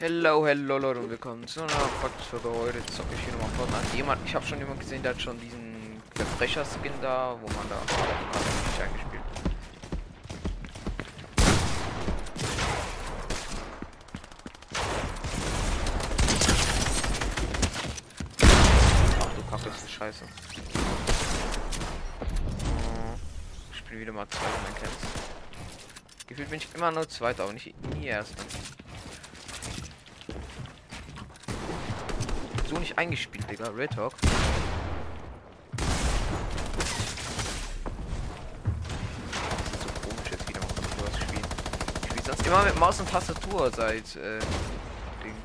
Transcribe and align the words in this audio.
Hello, 0.00 0.46
hello 0.46 0.78
Leute 0.78 1.00
und 1.00 1.10
willkommen 1.10 1.44
zu 1.48 1.60
einer 1.60 1.72
Podcast-Folge. 2.00 2.48
Heute 2.56 2.86
zocke 2.86 3.08
ich 3.16 3.20
hier 3.24 3.32
nochmal 3.32 3.50
Fortnite. 3.56 3.96
Jemand, 3.96 4.20
ich 4.24 4.32
habe 4.32 4.46
schon 4.46 4.60
jemand 4.60 4.78
gesehen, 4.78 5.02
der 5.02 5.12
hat 5.12 5.20
schon 5.20 5.40
diesen 5.40 6.00
Verbrecher-Skin 6.14 6.92
da, 7.02 7.36
wo 7.42 7.48
man 7.48 7.68
da 7.68 7.80
nicht 7.80 8.80
eingespielt. 8.80 9.22
Ach 19.18 19.34
du 19.34 19.42
Kacke, 19.50 19.68
ist 19.68 19.82
das 19.82 19.90
scheiße. 19.90 20.24
Ich 23.72 23.78
spiele 23.78 24.00
wieder 24.02 24.12
mal 24.12 24.28
zwei 24.28 24.46
mein 24.62 24.74
Camps. 24.76 24.96
Gefühlt 26.28 26.50
bin 26.50 26.58
ich 26.60 26.68
immer 26.72 26.92
nur 26.92 27.08
Zweiter, 27.08 27.42
aber 27.42 27.52
nicht 27.52 27.74
nie 27.96 28.06
Erster. 28.06 28.44
so 32.68 32.78
nicht 32.78 32.87
eingespielt, 32.98 33.48
Digga. 33.48 33.68
Red 33.68 33.92
Talk. 33.92 34.12
So 39.80 39.88
komisch 40.02 40.30
jetzt 40.32 40.48
wieder 40.48 40.58
mal 40.58 40.68
sowas 40.68 41.16
spielen. 41.22 41.46
Ich 42.02 42.08
spiele 42.10 42.24
sonst 42.26 42.44
immer 42.46 42.64
mit 42.64 42.76
Maus 42.80 42.98
und 42.98 43.08
Tastatur 43.08 43.70
seit 43.70 44.16
äh, 44.16 44.40
Ding. 45.22 45.36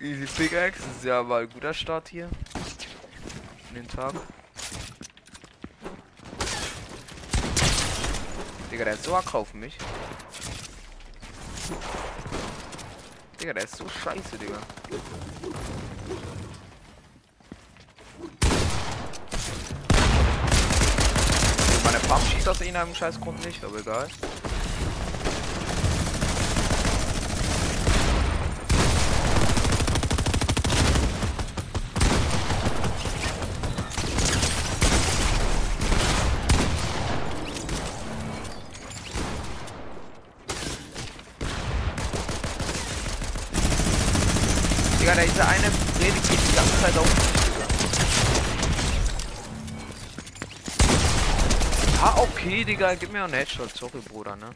Easy 0.00 0.26
Pickaxe, 0.26 0.82
das 0.82 0.96
ist 0.96 1.04
ja 1.04 1.22
mal 1.22 1.42
ein 1.42 1.48
guter 1.48 1.72
Start 1.72 2.08
hier 2.08 2.28
in 3.76 3.82
den 3.82 3.88
Tag. 3.88 4.12
Digga, 8.70 8.84
der 8.84 8.94
ist 8.94 9.04
so 9.04 9.16
ack 9.16 9.34
auf 9.34 9.52
mich. 9.54 9.76
Digga, 13.40 13.52
der 13.52 13.64
ist 13.64 13.76
so 13.76 13.88
scheiße, 13.88 14.38
Digga. 14.38 14.58
Meine 21.84 21.98
Pump 21.98 22.22
schießt 22.32 22.48
aus 22.48 22.60
irgendeinem 22.60 22.94
scheiß 22.94 23.20
Grund 23.20 23.44
nicht, 23.44 23.64
aber 23.64 23.78
egal. 23.78 24.08
Digga, 45.04 45.16
der 45.16 45.26
diese 45.26 45.46
eine 45.46 45.66
Rede 46.00 46.18
geht 46.18 46.38
die 46.48 46.56
ganze 46.56 46.80
Zeit 46.80 46.96
auf 46.96 47.04
mich, 47.04 47.34
Ah, 52.06 52.16
okay, 52.18 52.64
Digga, 52.64 52.94
gib 52.96 53.12
mir 53.14 53.24
einen 53.24 53.32
Headshot, 53.32 53.74
sorry, 53.74 53.98
Bruder, 54.06 54.36
ne? 54.36 54.50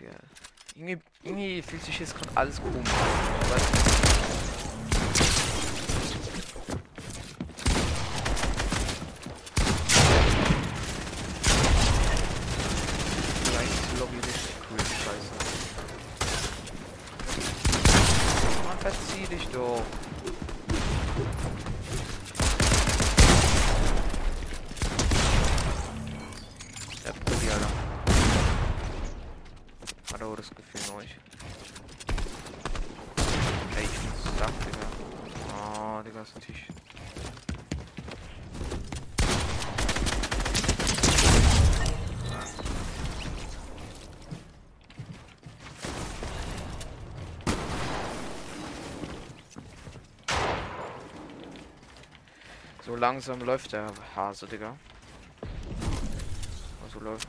Der, 0.00 0.10
irgendwie, 0.74 0.98
irgendwie 1.22 1.62
fühlt 1.62 1.84
sich 1.84 2.00
jetzt 2.00 2.16
gerade 2.16 2.30
alles 2.34 2.60
komisch 2.60 2.76
an. 2.76 2.84
Ich 3.42 3.50
weiß 3.50 3.62
nicht. 3.70 3.84
Vielleicht 13.44 13.72
ist 13.72 13.92
die 13.92 13.98
Lobby 14.00 14.16
richtig 14.16 14.56
cool, 14.68 14.78
scheiße. 14.80 15.30
Mann, 18.66 18.78
verzieh 18.78 19.26
dich 19.28 19.46
doch. 19.52 19.80
Der 27.04 27.12
Brudi, 27.12 27.50
Alter. 27.50 27.68
Hat 30.14 30.22
auch 30.22 30.36
das 30.36 30.48
Gefühl 30.48 30.80
euch. 30.96 31.16
Ey, 33.76 33.84
ich 33.84 33.90
bin 33.90 34.12
satt, 34.38 34.54
Digga. 34.64 34.86
Oh, 35.52 36.02
Digga, 36.02 36.22
ist 36.22 36.34
natürlich. 36.34 36.66
So 52.94 53.00
langsam 53.00 53.40
läuft 53.40 53.72
der 53.72 53.90
Hase, 54.14 54.46
Digga. 54.46 54.76
So 56.92 57.00
läuft. 57.00 57.26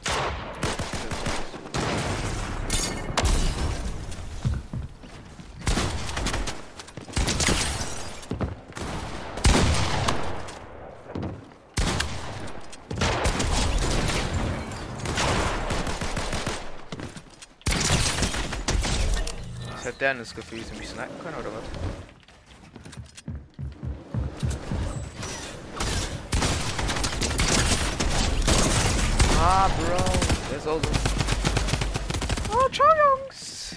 Was 19.72 19.86
hat 19.86 20.00
der 20.00 20.10
denn 20.10 20.20
das 20.20 20.36
Gefühl, 20.36 20.64
sie 20.64 20.76
mich 20.76 20.90
snipen 20.90 21.20
können 21.24 21.38
oder 21.38 21.50
was? 21.50 21.64
Ah, 29.48 29.70
Bro. 29.78 30.04
Der 30.50 30.58
ist 30.58 30.68
auch 30.68 30.80
so. 30.82 30.90
Oh, 32.52 32.68
ciao, 32.70 32.88
Jungs. 32.88 33.76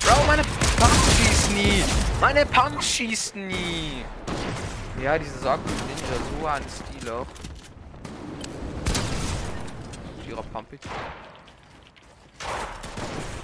Bro, 0.00 0.24
meine 0.26 0.42
Pump 0.42 0.92
schießt 1.16 1.50
nie. 1.52 1.84
Meine 2.22 2.46
Pump 2.46 2.80
schießt 2.80 3.34
nie. 3.34 4.04
Ja, 5.02 5.18
diese 5.18 5.40
Sorgen 5.40 5.64
Ninja 5.64 6.14
so 6.40 6.46
an 6.46 6.62
Stil 6.70 7.10
auch. 7.10 7.26
Vierer 10.24 10.44
Pumpig. 10.44 10.80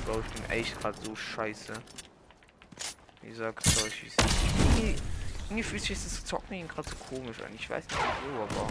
Bro, 0.07 0.21
ich 0.21 0.33
bin 0.33 0.51
echt 0.51 0.81
gerade 0.81 0.97
so 1.03 1.17
scheiße. 1.17 1.73
Wie 3.23 3.29
gesagt, 3.31 3.65
so, 3.65 3.85
ich. 3.85 4.13
Irgendwie, 4.77 4.95
irgendwie 5.47 5.63
fühlt 5.65 5.83
sich 5.83 6.01
das 6.01 6.25
Zocken 6.25 6.69
gerade 6.69 6.89
so 6.89 6.95
komisch 7.11 7.41
an. 7.41 7.53
Ich 7.57 7.69
weiß 7.69 7.85
nicht 7.85 7.99
wieso, 7.99 8.43
aber. 8.45 8.69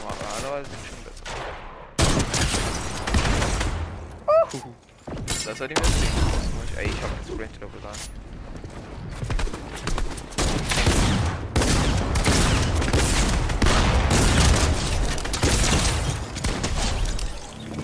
Normalerweise 0.00 0.70
sind 0.70 0.86
schon 0.86 1.04
besser. 1.04 1.24
Uhu. 4.64 4.87
Das 5.48 5.58
hat 5.62 5.70
ihm 5.70 5.76
jetzt 5.78 6.00
nicht. 6.00 6.12
Ey, 6.76 6.84
ich 6.84 7.02
hab 7.02 7.08
das 7.18 7.26
Sprint 7.26 7.50
doch 7.58 7.72
gesagt. 7.72 8.10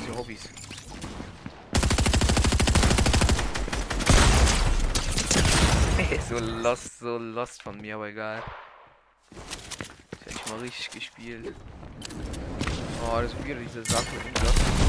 Die 0.06 0.12
Hobbys. 0.14 0.42
so 6.28 6.38
lost, 6.38 6.98
so 6.98 7.16
lost 7.16 7.62
von 7.62 7.80
mir, 7.80 7.94
aber 7.94 8.08
egal. 8.08 8.42
Das 10.10 10.20
hätte 10.20 10.34
ich 10.44 10.52
mal 10.52 10.58
richtig 10.58 10.90
gespielt. 10.90 11.54
Oh, 13.02 13.22
das 13.22 13.32
ist 13.32 13.42
wieder 13.42 13.58
diese 13.58 13.82
Sache 13.86 14.04
mit 14.16 14.26
dem 14.26 14.44
Job. 14.44 14.83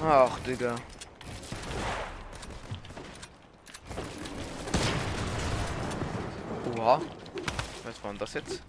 Ach, 0.00 0.38
Digga. 0.46 0.76
Oha. 6.76 7.00
Was 7.84 8.04
war 8.04 8.12
denn 8.12 8.18
das 8.18 8.34
jetzt? 8.34 8.62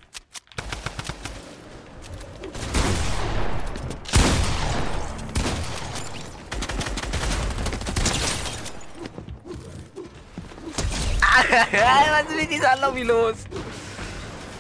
Was 11.50 12.30
ist 12.30 12.36
mit 12.36 12.52
dieser 12.52 12.76
Lobby 12.78 13.04
los? 13.04 13.36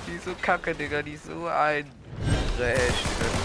Die 0.07 0.15
ist 0.15 0.25
so 0.25 0.36
kacke, 0.39 0.75
Digga. 0.75 1.01
Die 1.01 1.13
ist 1.13 1.25
so 1.25 1.48
ein 1.48 1.86
Trash. 2.57 2.57
So 2.57 2.63
ein 2.63 2.77
Trash. 2.86 3.39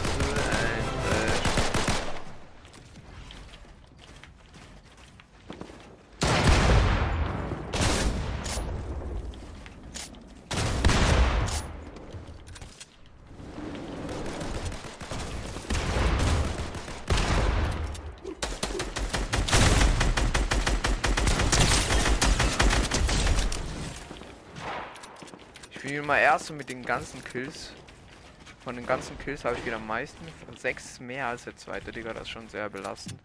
Ich 25.94 26.00
immer 26.00 26.18
erst 26.18 26.50
mit 26.50 26.68
den 26.68 26.84
ganzen 26.84 27.22
Kills. 27.22 27.70
Von 28.64 28.74
den 28.74 28.84
ganzen 28.84 29.16
Kills 29.16 29.44
habe 29.44 29.54
ich 29.56 29.64
wieder 29.64 29.76
am 29.76 29.86
meisten. 29.86 30.26
Sechs 30.58 30.98
mehr 30.98 31.28
als 31.28 31.44
der 31.44 31.56
zweite, 31.56 31.92
Digga. 31.92 32.12
Das 32.12 32.24
ist 32.24 32.30
schon 32.30 32.48
sehr 32.48 32.68
belastend. 32.68 33.20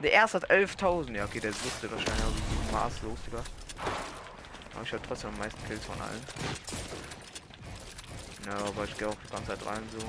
Der 0.00 0.12
erste 0.12 0.42
hat 0.42 0.50
11.000. 0.50 1.16
Ja, 1.16 1.24
okay, 1.24 1.40
der 1.40 1.54
wusste 1.54 1.90
wahrscheinlich 1.90 2.22
auch 2.22 2.72
maßlos, 2.72 3.18
Digga. 3.24 3.42
Aber 4.74 4.82
ich 4.82 4.92
habe 4.92 5.02
trotzdem 5.08 5.30
am 5.30 5.38
meisten 5.38 5.66
Kills 5.66 5.86
von 5.86 5.98
allen. 5.98 6.20
Ja, 8.44 8.66
aber 8.66 8.84
ich 8.84 8.98
gehe 8.98 9.08
auch 9.08 9.16
die 9.26 9.32
ganze 9.32 9.46
Zeit 9.46 9.64
rein 9.64 9.82
so. 9.98 10.06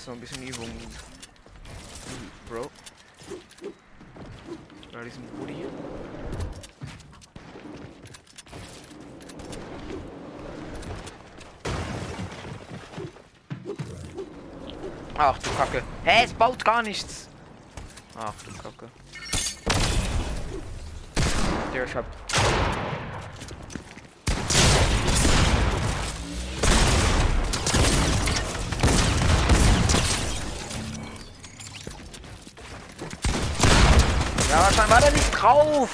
Ist 0.00 0.06
noch 0.06 0.14
ein 0.14 0.20
bisschen 0.20 0.42
Übung. 0.48 0.70
Bro. 2.48 2.70
Bei 4.92 5.04
diesem 5.04 5.26
Buddy. 5.38 5.66
Ach 15.18 15.38
du 15.38 15.50
Kacke. 15.50 15.82
Hä, 16.04 16.24
es 16.24 16.32
baut 16.32 16.64
gar 16.64 16.82
nichts. 16.82 17.28
Ach 18.18 18.32
du 18.42 18.52
Kacke. 18.52 18.88
Der 21.74 21.84
ich 21.84 21.94
hab. 21.94 22.06
Drauf. 35.40 35.90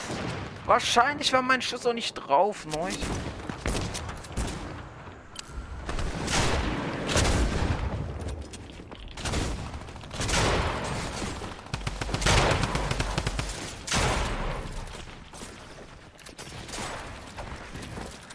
Wahrscheinlich 0.65 1.33
war 1.33 1.43
mein 1.43 1.63
Schuss 1.63 1.87
auch 1.87 1.93
nicht 1.93 2.15
drauf, 2.15 2.67
neu. 2.67 2.91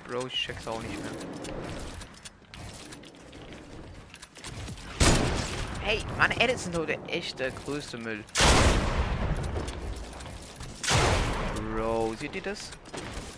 Bro, 0.07 0.28
ich 0.28 0.34
check's 0.34 0.68
auch 0.68 0.81
nicht 0.81 0.98
mehr. 1.02 1.12
Hey, 5.81 6.06
meine 6.18 6.40
Edits 6.40 6.64
sind 6.64 6.75
so 6.75 6.86
der 6.86 7.52
größte 7.52 7.98
Müll. 7.98 8.24
Bro, 11.75 12.10
seht 12.21 12.35
ihr 12.35 12.41
das? 12.44 12.69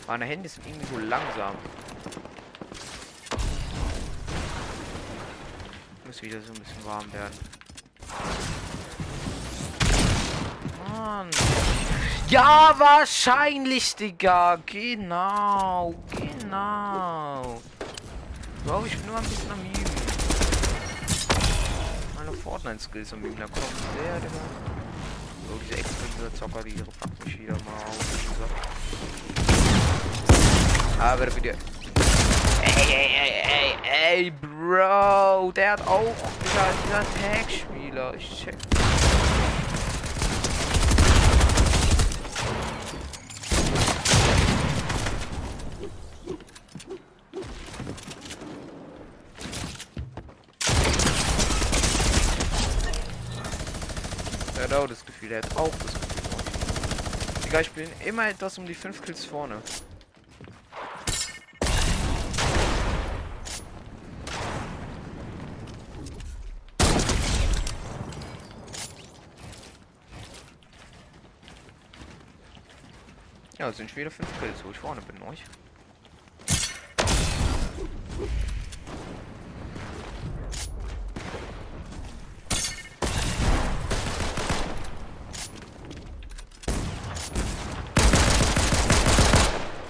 Meine 0.08 0.26
Hände 0.26 0.50
sind 0.50 0.68
irgendwie 0.68 0.86
so 0.94 1.00
langsam. 1.00 1.56
Muss 6.06 6.22
wieder 6.22 6.42
so 6.42 6.52
ein 6.52 6.60
bisschen 6.60 6.86
warm 6.86 7.14
werden. 7.14 7.34
Mann. 10.90 11.30
Ja, 12.28 12.76
wahrscheinlich, 12.78 13.96
Digga. 13.96 14.58
Genau. 14.66 15.96
Genau. 16.12 17.62
Bro, 18.66 18.86
ich 18.86 18.98
bin 18.98 19.06
nur 19.06 19.18
ein 19.18 19.24
bisschen 19.24 19.50
am 19.50 19.60
Üben. 19.62 19.84
Meine 22.18 22.34
Fortnite-Skills 22.34 23.14
am 23.14 23.24
Üben. 23.24 23.38
Da 23.38 23.46
kommt 23.46 23.66
der, 23.98 24.20
Digga. 24.20 24.73
Diese 25.74 25.80
extreme 25.80 26.34
Zocker, 26.34 26.64
die 26.64 26.84
packt 27.00 27.26
mich 27.26 27.40
wieder 27.40 27.54
mal 27.54 27.84
auf. 27.88 27.98
Aber 31.00 31.36
wieder. 31.36 31.54
Ey, 32.62 32.86
ey, 32.90 33.10
ey, 33.16 33.32
ey, 33.44 33.76
ey, 34.14 34.32
Bro. 34.32 35.52
Der 35.54 35.72
hat 35.72 35.88
auch. 35.88 36.16
Dieser, 36.44 36.74
dieser 36.86 37.04
Tag-Spieler. 37.22 38.14
Ich 38.16 38.44
check. 38.44 38.58
Er 55.30 55.38
hat 55.38 55.56
auch 55.58 55.70
das 55.70 55.94
Gefühl. 55.94 57.44
Digga, 57.46 57.62
ich 57.62 57.72
bin 57.72 57.90
immer 58.06 58.28
etwas 58.28 58.58
um 58.58 58.66
die 58.66 58.76
5 58.76 59.02
Kills 59.02 59.26
vorne. 59.26 59.62
Ja, 73.58 73.72
sind 73.72 73.90
schon 73.90 73.98
wieder 73.98 74.12
5 74.12 74.28
Kills, 74.40 74.64
wo 74.66 74.72
ich 74.72 74.78
vorne 74.78 75.02
bin, 75.02 75.22
euch. 75.24 75.44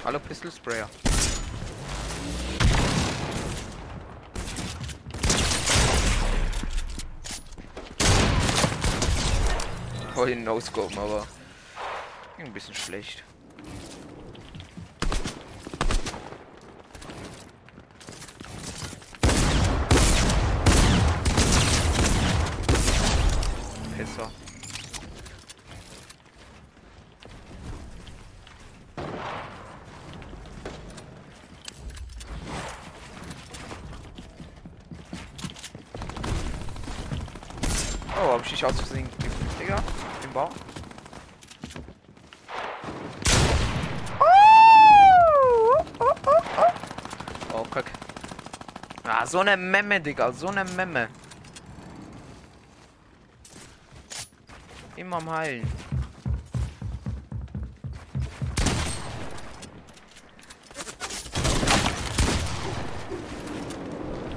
Hallo 0.05 0.19
Pistol 0.19 0.51
Sprayer. 0.51 0.89
Wollte 10.13 10.33
ihn 10.33 10.43
no-scopen, 10.43 10.97
aber 10.97 11.25
ein 12.37 12.51
bisschen 12.51 12.75
schlecht. 12.75 13.23
Pisser. 23.97 24.29
Oh, 38.15 38.31
hab 38.31 38.41
ich 38.45 38.51
dich 38.51 38.65
aus 38.65 38.75
Versehen 38.77 39.09
gegeben, 39.17 39.33
Digga? 39.59 39.83
Im 40.23 40.31
Bauch? 40.31 40.49
Oh, 47.53 47.65
kack. 47.69 47.85
Ah, 49.03 49.21
so 49.33 49.39
eine 49.39 49.57
Memme, 49.57 49.99
Digga, 49.99 50.31
so 50.31 50.49
eine 50.49 50.63
Memme. 50.63 51.09
Immer 54.95 55.17
am 55.17 55.27
Heilen. 55.31 55.67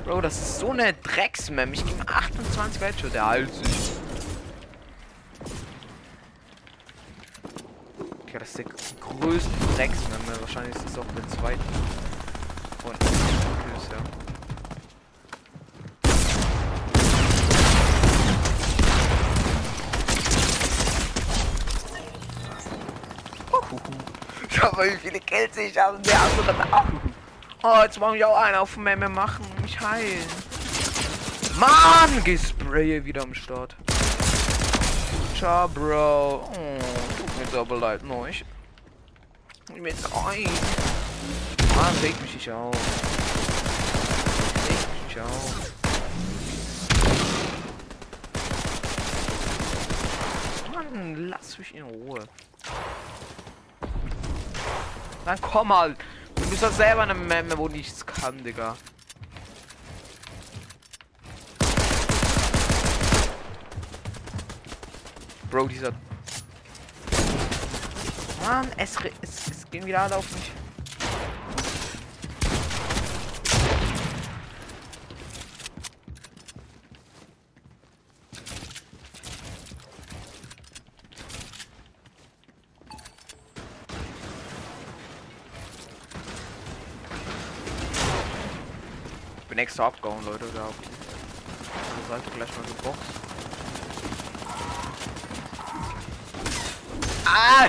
Bro, 0.07 0.23
das 0.23 0.39
ist 0.39 0.61
so 0.61 0.71
eine 0.71 0.95
Drecksmem. 0.95 1.75
Ich 1.75 1.85
gebe 1.85 2.09
28 2.09 2.81
Headshot, 2.81 3.13
der 3.13 3.27
heilt 3.27 3.53
sich. 3.53 3.91
Okay, 8.23 8.39
das 8.39 8.49
ist 8.49 8.59
der 8.61 8.65
größte 8.65 9.51
Drecksmem. 9.77 10.41
Wahrscheinlich 10.41 10.75
ist 10.75 10.89
es 10.89 10.99
auch 10.99 11.05
der 11.15 11.29
zweite. 11.29 11.61
Und 12.83 12.99
Kills, 12.99 13.89
ja. 13.91 14.17
Mal, 24.77 24.93
wie 24.93 24.97
viele 24.97 25.21
Kills 25.21 25.57
ich 25.57 25.79
habe. 25.79 25.99
Der 26.01 26.21
andere 26.21 26.73
auch. 26.73 26.85
Oh, 27.63 27.83
jetzt 27.83 27.99
muss 27.99 28.15
ich 28.15 28.25
auch 28.25 28.37
einen 28.37 28.57
auf 28.57 28.77
Memme 28.77 29.09
machen 29.09 29.47
mich 29.63 29.81
heilen. 29.81 30.27
Mann, 31.59 32.23
Gespraye 32.25 33.03
wieder 33.05 33.23
am 33.23 33.35
Start. 33.35 33.75
Ciao, 35.35 35.67
Bro. 35.69 36.51
Oh, 36.53 36.79
tut 37.17 37.53
mir 37.53 37.59
aber 37.59 37.77
leid. 37.79 38.03
Ich 38.03 38.45
bin 39.75 39.87
ein. 39.87 40.51
Mann, 41.75 41.97
reg 42.03 42.21
mich 42.21 42.35
nicht 42.35 42.51
auf. 42.51 42.75
Reg 44.69 44.79
mich 45.09 45.21
auf. 45.21 45.73
Mann, 50.73 51.29
lass 51.29 51.59
mich 51.59 51.75
in 51.75 51.83
Ruhe. 51.83 52.23
Dann 55.27 55.41
komm 55.41 55.77
halt. 55.77 55.99
Du 56.37 56.49
bist 56.49 56.63
doch 56.63 56.71
selber 56.71 57.03
eine 57.03 57.13
Memme, 57.13 57.59
wo 57.59 57.67
nichts 57.67 58.07
kann, 58.07 58.45
Digga. 58.45 58.77
Bro, 65.51 65.67
dieser... 65.67 65.91
Mann, 68.45 68.71
es, 68.77 68.97
es, 69.21 69.49
es 69.49 69.69
gehen 69.69 69.85
wieder 69.85 70.03
alle 70.03 70.17
auf 70.17 70.31
mich. 70.31 70.53
Ich 89.41 89.59
bin 89.59 89.59
extra 89.77 89.89
abgehauen, 89.89 90.25
Leute, 90.25 90.47
da 90.55 90.65
auf 90.65 90.75
die 90.81 92.09
Seite 92.09 92.31
gleich 92.35 92.49
mal 92.49 92.65
geboxt. 92.67 93.03
Ah! 97.27 97.69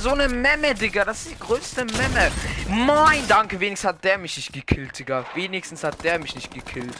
So 0.00 0.12
eine 0.12 0.28
Memme, 0.28 0.74
Digga. 0.74 1.04
Das 1.04 1.26
ist 1.26 1.32
die 1.32 1.38
größte 1.38 1.84
Memme. 1.84 2.30
Mein 2.68 3.28
Danke, 3.28 3.60
wenigstens 3.60 3.86
hat 3.86 4.02
der 4.02 4.16
mich 4.16 4.34
nicht 4.34 4.50
gekillt, 4.50 4.98
Digga. 4.98 5.26
Wenigstens 5.34 5.84
hat 5.84 6.02
der 6.02 6.18
mich 6.18 6.34
nicht 6.34 6.50
gekillt. 6.50 6.96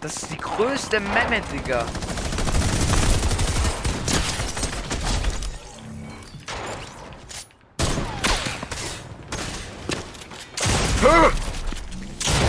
Das 0.00 0.16
ist 0.16 0.30
die 0.30 0.38
größte 0.38 0.98
Memme, 0.98 1.42
Digga. 1.52 1.84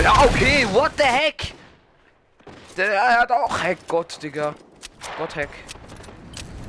Ja, 0.01 0.23
okay, 0.23 0.65
what 0.71 0.91
the 0.97 1.03
heck? 1.03 1.53
Der 2.77 3.19
hat 3.19 3.31
auch 3.31 3.61
Hack, 3.61 3.79
Gott, 3.87 4.17
Digga. 4.23 4.55
Gott, 5.17 5.35
Hack. 5.35 5.49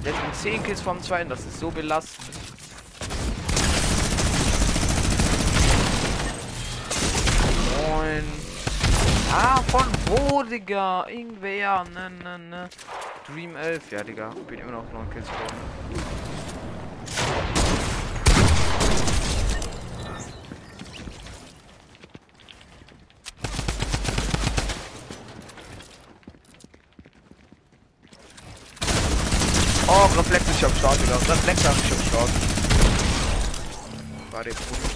Der 0.05 0.13
hat 0.13 0.37
10 0.37 0.65
Kills 0.65 0.81
vom 0.81 1.01
zweiten, 1.01 1.31
das 1.31 1.41
ist 1.41 1.61
so 1.61 1.71
belastend. 1.71 2.31
Moin. 7.89 8.25
Ah, 9.37 9.61
von 9.67 9.83
wo, 10.07 10.45
Digga? 10.45 11.09
Irgendwer, 11.09 11.85
ne, 11.93 12.09
ne, 12.23 12.39
ne. 12.39 12.69
Dream 13.27 13.57
11, 13.57 13.91
ja, 13.91 14.05
Digga. 14.05 14.31
Bin 14.47 14.61
immer 14.61 14.71
noch 14.71 14.85
9 14.93 15.11
Kills. 15.11 15.27
Oh, 29.89 30.17
Reflex 30.17 30.49
ist 30.49 30.65
am 30.65 30.75
Start, 30.77 31.03
Digga. 31.03 31.17
Reflex 31.17 31.65
hab 31.67 31.77
ich 31.77 31.93
am 31.93 31.99
Start. 32.07 32.31
War 34.31 34.45
der 34.45 34.53
gut. 34.55 34.94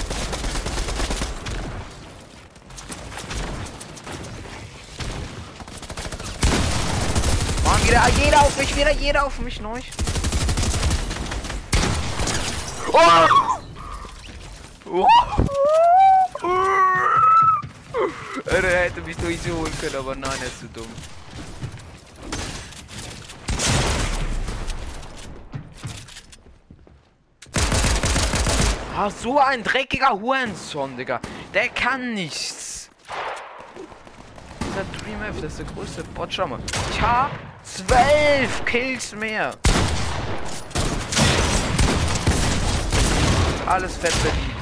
Wieder 7.99 8.25
jeder 8.25 8.41
auf 8.43 8.57
mich, 8.57 8.77
wieder 8.77 8.93
jeder 8.93 9.27
auf 9.27 9.41
mich 9.41 9.61
neu. 9.61 9.81
Oh! 12.93 13.27
Oh! 14.87 15.07
Er 18.47 18.63
hätte 18.63 19.01
mich 19.01 19.17
durchholen 19.17 19.73
können, 19.81 19.97
aber 19.97 20.15
nein, 20.15 20.31
er 20.41 20.47
ist 20.47 20.61
zu 20.61 20.69
dumm. 20.69 20.87
Ah, 28.97 29.11
so 29.11 29.41
ein 29.41 29.65
dreckiger 29.65 30.11
Hurensohn, 30.11 30.97
Digga. 30.97 31.21
Der 31.53 31.69
kann 31.71 32.15
nichts. 32.15 32.91
Dieser 34.61 34.85
Dream 34.85 35.21
F, 35.23 35.41
das 35.43 35.55
ist 35.55 35.59
der 35.59 35.67
größte 35.67 36.05
Bot. 36.05 36.33
Schau 36.33 36.47
mal. 36.47 36.61
Ich 36.93 37.03
hab 37.03 37.48
zwölf 37.79 38.65
Kills 38.65 39.15
mehr. 39.15 39.53
Alles 43.67 43.97
fett 43.97 44.13
verdient. 44.13 44.59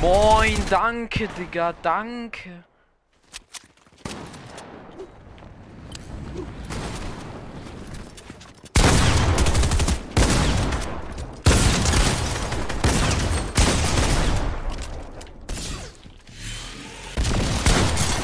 Moin, 0.00 0.56
danke, 0.70 1.28
Digga, 1.36 1.74
danke. 1.82 2.64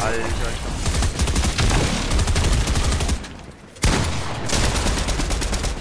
Alter, 0.04 0.20
ich 0.52 0.60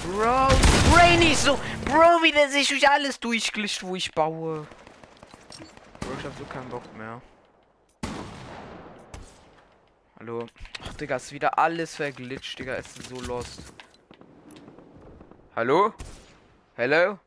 Bro, 0.06 0.48
Brainy 0.92 1.36
so. 1.36 1.60
Bro, 2.34 2.40
wie 2.40 2.40
der 2.40 2.50
sich 2.50 2.70
durch 2.70 2.90
alles 2.90 3.20
durchglischt, 3.20 3.84
wo 3.84 3.96
ich 3.96 4.12
baue. 4.12 4.68
Bro, 6.00 6.10
ich 6.20 6.26
hab 6.26 6.38
so 6.38 6.46
keinen 6.46 6.70
Bock 6.70 6.98
mehr. 6.98 7.22
Hallo. 10.20 10.48
Ach, 10.84 10.94
Digga, 10.94 11.18
ist 11.18 11.32
wieder 11.32 11.58
alles 11.58 11.96
verglitscht, 11.96 12.60
Digga. 12.60 12.76
Es 12.76 12.98
ist 12.98 13.10
so 13.10 13.20
lost. 13.22 13.74
Hallo? 15.56 15.94
Hello? 16.76 17.20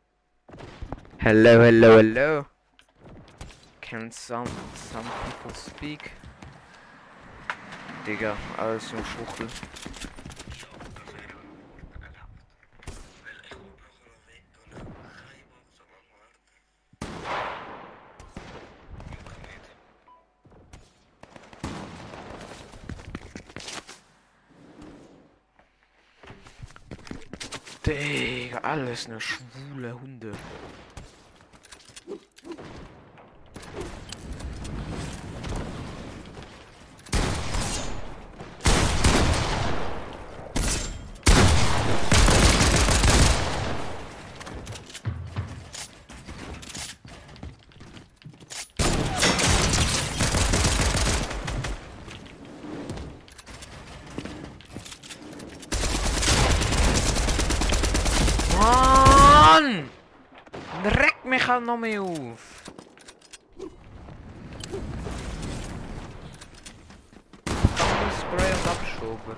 Hello, 1.19 1.63
hello, 1.63 1.97
hello. 1.99 2.47
Can 3.81 4.11
some, 4.11 4.47
some 4.93 5.05
people 5.25 5.55
speak? 5.55 6.11
Digga, 8.07 8.37
alles 8.57 8.93
nur 8.93 9.05
Schuchel. 9.05 9.47
Digga, 27.87 28.59
alles 28.63 29.07
eine 29.07 29.21
schwule 29.21 29.93
Hunde. 30.01 30.33
Mann! 58.59 59.89
Dreck 61.57 61.65
mich 61.65 61.65
halt 61.65 61.67
noch 61.67 61.79
mehr 61.79 62.03
auf. 62.03 62.63
Spray 68.19 68.53
und 68.53 68.67
abschoben. 68.69 69.37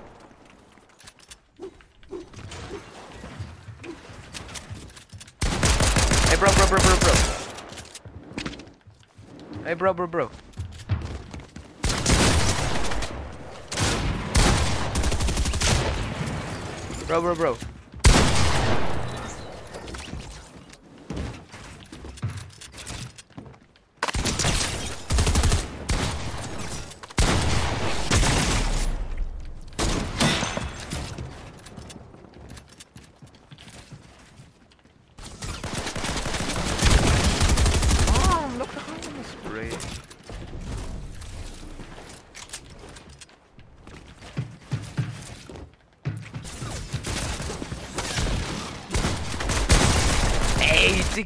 Hey 6.27 6.37
bro, 6.37 6.51
bro, 6.51 6.65
bro, 6.67 6.77
bro, 6.77 6.95
bro. 6.99 7.13
Hey 9.63 9.75
bro, 9.75 9.93
bro, 9.93 10.07
bro. 10.07 10.29
Bro, 17.07 17.21
bro, 17.21 17.35
bro. 17.35 17.68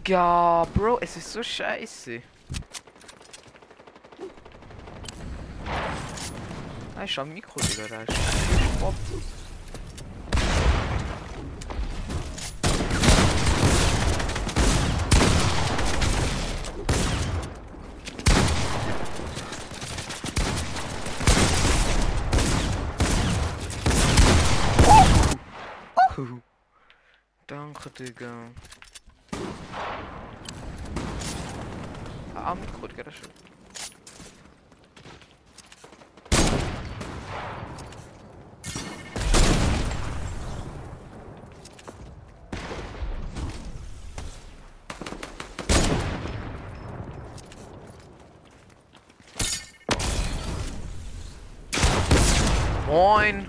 Digga, 0.05 0.67
Bro, 0.73 0.99
es 0.99 1.15
ist 1.15 1.31
so 1.31 1.41
scheiße. 1.41 2.21
Ah, 6.97 7.03
ist 7.05 7.17
am 7.17 7.33
Mikro, 7.33 7.61
Digga, 7.61 7.87
da 7.87 8.01
ist. 8.01 8.13
Danke, 27.47 27.89
Digga. 27.89 28.51
Ah, 32.53 32.55
Mikro, 32.55 32.87
Digga, 32.87 33.01
das 33.01 33.15
ist 33.15 33.19
schön. 33.21 33.31
Moin. 52.87 53.47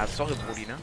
Ja, 0.00 0.06
sorry, 0.06 0.34
Brudi, 0.46 0.66
ne? 0.66 0.76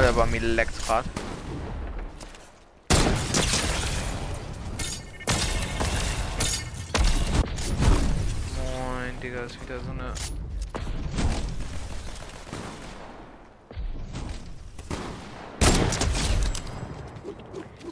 Alter, 0.00 0.14
bei 0.14 0.24
mir 0.24 0.40
leckt's 0.40 0.86
grad. 0.86 1.04
Moin, 8.56 9.20
Digga, 9.22 9.40
ist 9.42 9.60
wieder 9.60 9.78
so 9.80 9.90
eine 9.90 10.14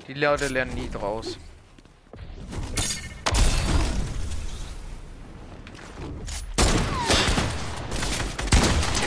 Die 0.06 0.14
Leute 0.14 0.48
lernen 0.48 0.72
nie 0.72 0.88
draus. 0.88 1.36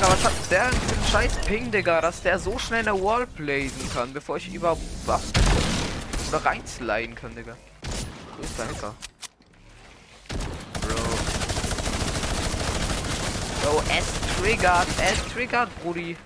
Digga, 0.01 0.13
was 0.13 0.23
hat 0.23 0.33
der 0.49 0.71
denn 0.71 0.79
für 0.79 0.95
einen 0.95 1.05
scheiß 1.05 1.35
Ping, 1.45 1.69
Digga, 1.69 2.01
dass 2.01 2.23
der 2.23 2.39
so 2.39 2.57
schnell 2.57 2.79
eine 2.79 2.99
Wall 3.03 3.27
blazen 3.27 3.87
kann, 3.93 4.11
bevor 4.11 4.37
ich 4.37 4.51
überhaupt 4.51 4.81
was 5.05 5.21
oder 6.29 6.43
reinsliden 6.43 7.13
kann, 7.13 7.35
Digga. 7.35 7.55
Größter 8.35 8.67
Hacker. 8.67 8.95
Bro. 10.81 10.95
Bro, 13.61 13.83
es 13.95 14.39
triggert, 14.39 14.87
es 15.03 15.33
triggert, 15.33 15.69
Brudi. 15.83 16.17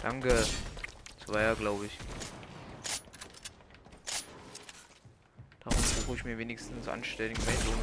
Danke. 0.00 0.46
Zweier, 1.26 1.54
glaube 1.54 1.84
ich. 1.84 1.98
Darum 5.64 5.78
versuche 5.78 6.16
ich 6.16 6.24
mir 6.24 6.38
wenigstens 6.38 6.88
anständigen 6.88 7.44
Meldungen. 7.44 7.82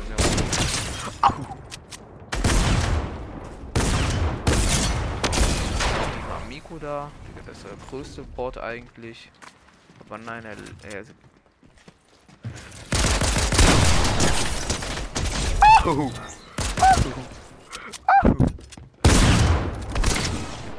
Miko 6.63 6.79
da? 6.79 7.11
Das 7.45 7.57
ist 7.57 7.65
der 7.65 7.71
größte 7.89 8.23
Bot 8.23 8.57
eigentlich. 8.57 9.29
Aber 9.99 10.17
nein, 10.17 10.43
er. 10.45 10.55
er 10.89 11.03
Au! 15.85 16.11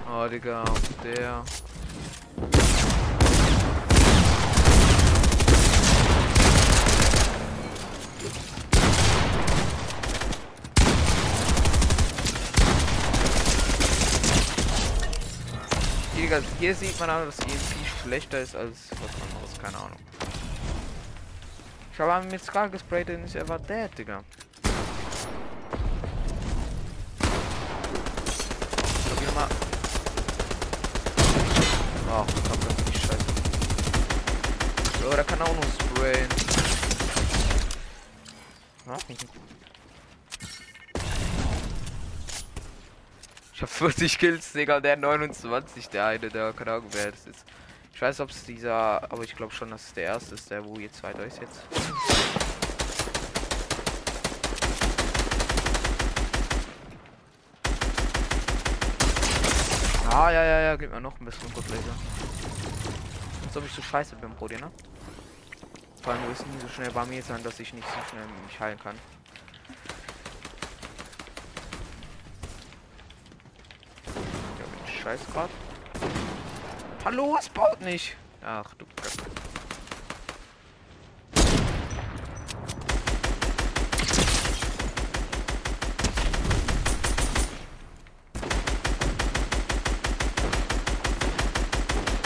Oh, 0.09 0.29
Digga, 0.29 0.65
der. 1.03 1.45
Digga, 16.35 16.47
hier 16.59 16.75
sieht 16.75 16.99
man 16.99 17.11
aber, 17.11 17.27
dass 17.27 17.39
EMP 17.39 17.53
schlechter 18.03 18.41
ist 18.41 18.57
als 18.57 18.77
was 18.91 19.23
anderes, 19.23 19.57
keine 19.63 19.77
Ahnung. 19.77 19.99
Ich 21.93 22.01
habe 22.01 22.27
mit 22.27 22.43
Scar 22.43 22.69
gesprayt 22.69 23.09
und 23.11 23.33
er 23.35 23.49
war 23.49 23.59
dead, 23.61 23.91
Digga. 23.97 24.25
Probier 29.09 29.33
mal. 29.33 29.49
Ach, 32.11 32.27
ich 32.27 32.51
hab 32.51 32.61
das 32.69 32.87
nicht 32.87 33.01
scheiße. 33.01 33.25
So, 35.03 35.11
der 35.11 35.25
kann 35.25 35.41
auch 35.43 35.55
noch 35.55 35.63
sprayen. 35.63 36.29
Ach, 38.89 38.99
Ich 43.57 43.63
hab 43.63 43.71
40 43.71 44.19
Kills, 44.19 44.53
Digga, 44.53 44.81
der 44.81 44.97
29, 44.97 45.89
der 45.89 46.07
eine, 46.07 46.29
der 46.29 46.53
keine 46.53 46.73
Ahnung 46.73 46.89
wer 46.91 47.13
das 47.13 47.25
ist. 47.25 47.45
Ich 47.95 48.03
weiß, 48.03 48.19
ob 48.19 48.31
es 48.31 48.43
dieser, 48.43 49.05
aber 49.13 49.23
ich 49.23 49.37
glaube 49.37 49.55
schon, 49.55 49.71
dass 49.71 49.87
es 49.87 49.95
der 49.95 50.03
erste 50.07 50.35
ist, 50.35 50.51
der 50.51 50.65
wo 50.65 50.75
jetzt 50.81 51.01
weiter 51.05 51.25
ist 51.25 51.41
jetzt. 51.41 51.61
Ah, 60.11 60.31
ja, 60.33 60.45
ja, 60.45 60.61
ja, 60.61 60.77
gib 60.77 60.91
mir 60.91 61.01
noch 61.01 61.21
ein 61.21 61.25
bisschen 61.25 61.53
Gutlaser. 61.55 61.95
Als 63.47 63.57
ob 63.57 63.65
ich 63.65 63.73
so 63.73 63.83
scheiße 63.83 64.17
bin, 64.17 64.31
Brody, 64.31 64.57
ne? 64.57 64.69
Vor 66.03 66.13
allem, 66.13 66.23
du 66.25 66.31
wirst 66.31 66.45
nie 66.49 66.61
so 66.61 66.69
schnell 66.69 66.91
bei 66.91 67.05
mir 67.07 67.23
sein, 67.23 67.41
dass 67.45 67.61
ich 67.61 67.73
nicht 67.73 67.87
so 67.87 68.11
schnell 68.11 68.25
mich 68.49 68.59
heilen 68.59 68.81
kann. 68.81 68.97
Scheiß 75.05 75.21
grad. 75.35 75.51
Hallo, 77.05 77.37
es 77.39 77.51
baut 77.51 77.79
nicht. 77.83 78.17
Ach 78.43 78.73
du 78.79 78.87
Kacke. 78.97 79.31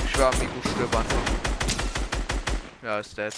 Ich 0.07 0.19
war 0.19 0.33
Amigo 0.33 0.53
stöbern. 0.73 1.05
Ja, 2.83 3.01
ist 3.01 3.19
dead. 3.19 3.35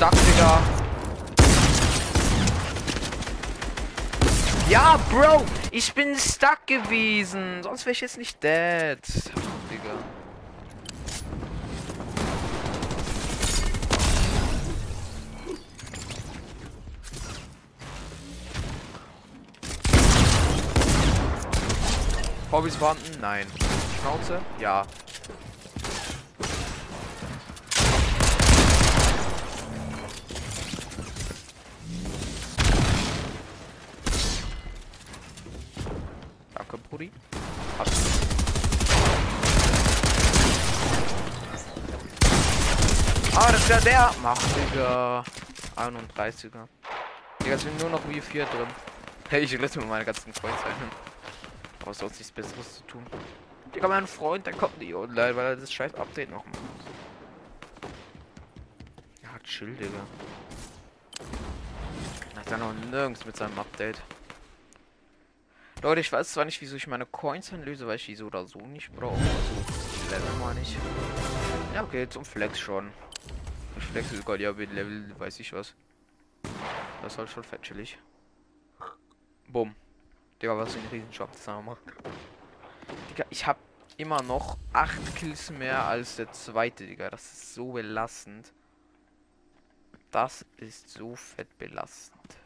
stuck, 0.00 0.12
Digga. 0.12 0.62
Ja, 4.70 4.98
Bro, 5.10 5.44
ich 5.70 5.89
bin 6.04 6.18
stuck 6.18 6.66
gewesen. 6.66 7.62
Sonst 7.62 7.84
wäre 7.84 7.92
ich 7.92 8.00
jetzt 8.00 8.16
nicht 8.16 8.42
dead. 8.42 8.98
Digga. 9.70 9.92
Hobbys 22.50 22.76
vorhanden? 22.76 23.18
Nein. 23.20 23.46
Schnauze? 24.00 24.40
Ja. 24.58 24.86
Brudi. 36.90 37.08
Ah, 43.70 43.74
das 43.74 43.84
ist 43.84 43.86
ja 43.86 44.10
der. 44.10 44.14
Mach, 44.20 44.38
Digga. 44.54 45.24
31er. 45.76 46.66
Digga, 47.44 47.56
sind 47.56 47.80
nur 47.80 47.90
noch 47.90 48.08
wie 48.08 48.20
vier 48.20 48.44
drin. 48.46 48.66
Hey, 49.28 49.42
ich 49.44 49.58
lasse 49.60 49.78
mir 49.78 49.86
meine 49.86 50.04
ganzen 50.04 50.32
Coins 50.32 50.60
ein. 50.64 50.90
Aber 51.80 51.94
sonst 51.94 52.18
nichts 52.18 52.32
Besseres 52.32 52.78
zu 52.78 52.82
tun. 52.84 53.06
Digga, 53.72 53.86
mein 53.86 54.08
Freund, 54.08 54.44
der 54.44 54.54
kommt 54.54 54.78
nicht 54.78 54.92
online, 54.92 55.36
weil 55.36 55.46
er 55.46 55.56
das 55.56 55.72
scheiß 55.72 55.94
Update 55.94 56.32
noch 56.32 56.44
macht. 56.46 56.58
Ja, 59.22 59.38
chill, 59.44 59.74
Digga. 59.76 60.00
Er 62.34 62.40
ist 62.40 62.50
ja 62.50 62.58
noch 62.58 62.72
nirgends 62.90 63.24
mit 63.24 63.36
seinem 63.36 63.56
Update. 63.56 64.02
Leute, 65.82 66.00
ich 66.00 66.10
weiß 66.10 66.32
zwar 66.32 66.44
nicht, 66.44 66.60
wieso 66.60 66.74
ich 66.74 66.88
meine 66.88 67.06
Coins 67.06 67.52
anlöse, 67.52 67.86
weil 67.86 67.96
ich 67.96 68.06
die 68.06 68.16
so 68.16 68.26
oder 68.26 68.46
so 68.46 68.58
nicht 68.58 68.92
brauche. 68.96 69.14
Also, 69.14 70.10
Level 70.10 70.38
mal 70.40 70.54
nicht. 70.56 70.76
Ja, 71.72 71.84
okay, 71.84 72.08
zum 72.08 72.24
Flex 72.24 72.58
schon. 72.58 72.90
Ich 73.80 73.86
flex 73.86 74.10
sogar 74.10 74.38
ja 74.38 74.52
mit 74.52 74.72
Level, 74.72 75.12
weiß 75.18 75.40
ich 75.40 75.52
was. 75.52 75.74
Das 77.02 77.18
ist 77.18 77.30
schon 77.30 77.42
fett 77.42 77.62
chillig. 77.62 77.98
Bumm. 79.48 79.74
Digga, 80.40 80.56
was 80.56 80.74
für 80.74 80.78
ein 80.78 80.86
Riesenjob 80.92 81.32
das 81.32 81.46
macht. 81.64 81.82
Digga, 83.10 83.24
ich 83.30 83.46
hab 83.46 83.58
immer 83.96 84.22
noch 84.22 84.56
8 84.72 85.16
Kills 85.16 85.50
mehr 85.50 85.84
als 85.84 86.16
der 86.16 86.30
zweite, 86.32 86.86
Digga. 86.86 87.10
Das 87.10 87.22
ist 87.22 87.54
so 87.54 87.72
belastend. 87.72 88.52
Das 90.10 90.44
ist 90.56 90.88
so 90.90 91.16
fett 91.16 91.58
belastend. 91.58 92.36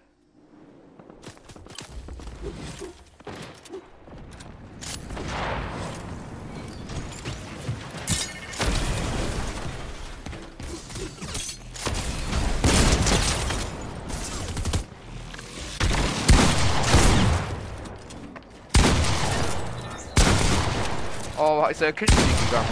Oh, 21.56 21.66
ist 21.66 21.80
er 21.80 21.92
Killstreak 21.92 22.26
gegangen? 22.46 22.66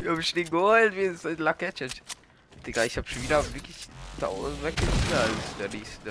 Wir 0.00 0.10
haben 0.10 0.22
den 0.34 0.50
geholt, 0.50 0.96
es 0.96 1.24
ein 1.24 1.36
Lacketchen. 1.36 1.92
Digga, 2.66 2.82
ich 2.82 2.98
hab 2.98 3.08
schon 3.08 3.22
wieder 3.22 3.44
wirklich 3.54 3.86
1000 4.20 4.64
weggekillt 4.64 4.90
als 5.12 5.56
der 5.60 5.68
nächste. 5.68 6.10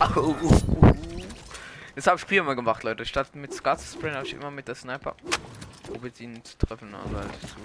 Das 1.96 2.06
habe 2.06 2.16
ich 2.16 2.24
früher 2.24 2.42
mal 2.42 2.54
gemacht, 2.54 2.82
Leute. 2.82 3.04
Statt 3.04 3.34
mit 3.34 3.52
Scar 3.52 3.76
zu 3.76 3.98
sprayen, 3.98 4.14
habe 4.14 4.26
ich 4.26 4.32
immer 4.32 4.50
mit 4.50 4.68
der 4.68 4.74
Sniper 4.74 5.14
probiert 5.90 6.20
ihn 6.20 6.44
zu 6.44 6.56
treffen, 6.56 6.94
also 6.94 7.16
halt 7.16 7.30
zu. 7.42 7.56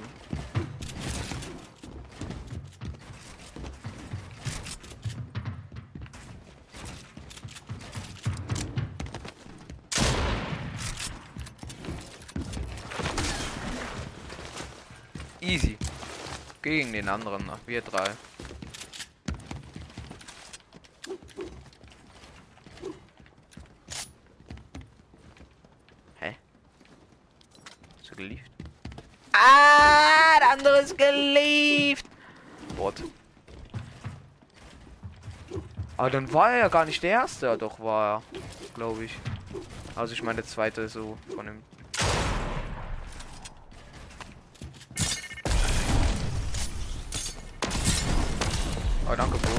Easy. 15.39 15.77
Gegen 16.63 16.93
den 16.93 17.07
anderen, 17.07 17.49
wir 17.67 17.81
drei. 17.81 18.11
Ah, 29.47 30.39
der 30.39 30.49
andere 30.53 30.79
ist 30.79 30.97
gelieft. 30.97 32.07
What? 32.77 33.03
Aber 35.97 36.09
dann 36.09 36.33
war 36.33 36.51
er 36.51 36.57
ja 36.57 36.67
gar 36.67 36.85
nicht 36.85 37.03
der 37.03 37.11
erste, 37.11 37.55
doch 37.55 37.79
war 37.79 38.15
er, 38.15 38.39
glaube 38.73 39.05
ich. 39.05 39.15
Also 39.95 40.13
ich 40.13 40.23
meine 40.23 40.37
der 40.37 40.45
zweite 40.45 40.89
so 40.89 41.15
von 41.35 41.45
dem. 41.45 41.61
Oh, 49.07 49.15
danke, 49.15 49.37
Bro. 49.37 49.51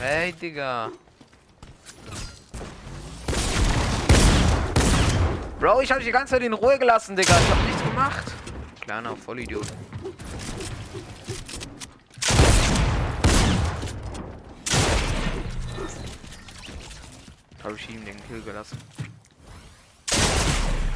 Hey, 0.00 0.32
Digga. 0.32 0.90
Bro, 5.60 5.82
ich 5.82 5.90
hab 5.90 5.98
dich 5.98 6.06
die 6.06 6.12
ganze 6.12 6.32
Zeit 6.34 6.42
in 6.42 6.52
Ruhe 6.54 6.78
gelassen, 6.78 7.14
Digga. 7.14 7.36
Ich 7.38 7.50
hab 7.50 7.64
nichts 7.64 7.82
gemacht. 7.82 8.32
Kleiner 8.80 9.16
Vollidiot. 9.16 9.66
Hab 17.62 17.74
ich 17.74 17.90
ihm 17.90 18.04
den 18.04 18.16
Kill 18.28 18.40
gelassen. 18.42 18.78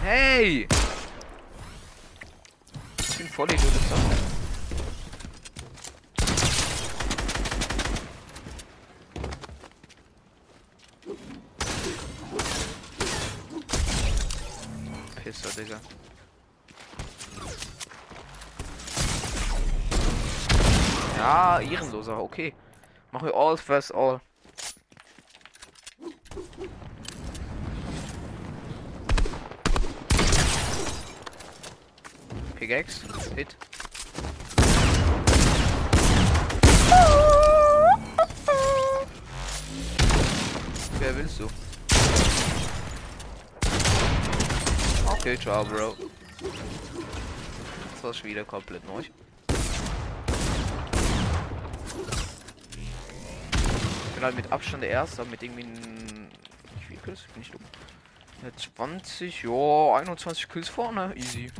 Hey! 0.02 0.66
Ich 2.98 3.18
bin 3.18 3.28
Vollidiot. 3.28 3.64
Ist 3.64 3.90
das. 3.90 4.30
Pisser, 15.30 15.49
Digga. 15.60 15.78
Ja, 21.18 21.60
ehrenloser, 21.60 22.18
okay. 22.18 22.54
Machen 23.12 23.26
wir 23.26 23.34
all 23.34 23.58
first 23.58 23.92
all. 23.92 24.20
Pickaxe, 32.54 33.06
hit. 33.36 33.56
Wer 40.98 41.16
willst 41.16 41.40
du? 41.40 41.48
Okay, 45.20 45.36
ciao, 45.36 45.62
Bro. 45.66 45.96
Das 47.92 48.02
war 48.02 48.14
schon 48.14 48.30
wieder 48.30 48.42
komplett 48.42 48.82
neu. 48.86 49.00
Ich 49.00 49.10
bin 54.14 54.24
halt 54.24 54.34
mit 54.34 54.50
Abstand 54.50 54.82
der 54.82 54.88
Erste, 54.88 55.22
mit 55.26 55.42
irgendwie. 55.42 55.66
Wie 55.66 56.84
viel 56.88 56.96
Kills? 57.04 57.24
Bin 57.34 57.42
ich 57.42 57.50
dumm. 57.50 57.60
Ja, 58.42 58.48
20, 58.56 59.42
ja, 59.42 59.94
21 59.96 60.48
Kills 60.48 60.70
vorne, 60.70 61.14
easy. 61.14 61.52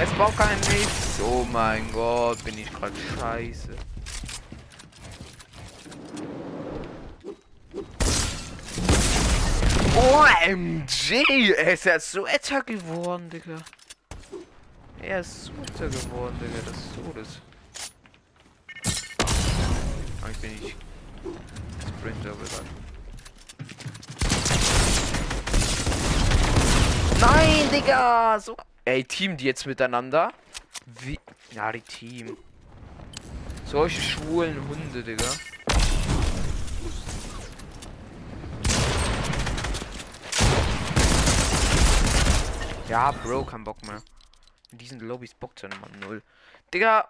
Es 0.00 0.10
braucht 0.10 0.36
keinen 0.36 0.60
nichts. 0.60 1.20
Oh 1.22 1.43
mein 1.54 1.90
Gott, 1.92 2.44
bin 2.44 2.58
ich 2.58 2.68
gerade 2.68 2.92
scheiße. 3.16 3.68
OMG! 9.96 11.52
Er 11.56 11.72
ist 11.74 11.84
ja 11.84 12.00
so 12.00 12.26
älter 12.26 12.60
geworden, 12.62 13.30
Digga. 13.30 13.58
Er 15.00 15.20
ist 15.20 15.44
so 15.44 15.52
älter 15.60 15.88
geworden, 15.96 16.36
Digga. 16.40 16.58
Das 16.66 16.76
ist 16.76 16.94
so 16.96 17.12
das. 17.14 17.40
Aber 20.22 20.30
ich 20.32 20.38
bin 20.38 20.54
nicht 20.54 20.76
Sprinter 21.98 22.32
bereit. 22.32 22.64
Nein, 27.20 27.70
Digga! 27.72 28.40
So. 28.40 28.56
Ey, 28.84 29.04
Team 29.04 29.36
die 29.36 29.44
jetzt 29.44 29.66
miteinander? 29.66 30.32
Wie. 31.00 31.18
Ja, 31.52 31.72
die 31.72 31.80
Team. 31.80 32.36
Solche 33.66 34.00
schwulen 34.00 34.56
Hunde, 34.68 35.02
Digga. 35.02 35.24
Ja, 42.88 43.10
Bro, 43.10 43.44
kein 43.44 43.64
Bock 43.64 43.84
mehr. 43.86 44.02
In 44.70 44.78
diesen 44.78 45.00
Lobbys 45.00 45.34
bockt 45.34 45.62
ja 45.62 45.68
nochmal 45.68 45.90
null. 46.00 46.22
Digga. 46.72 47.08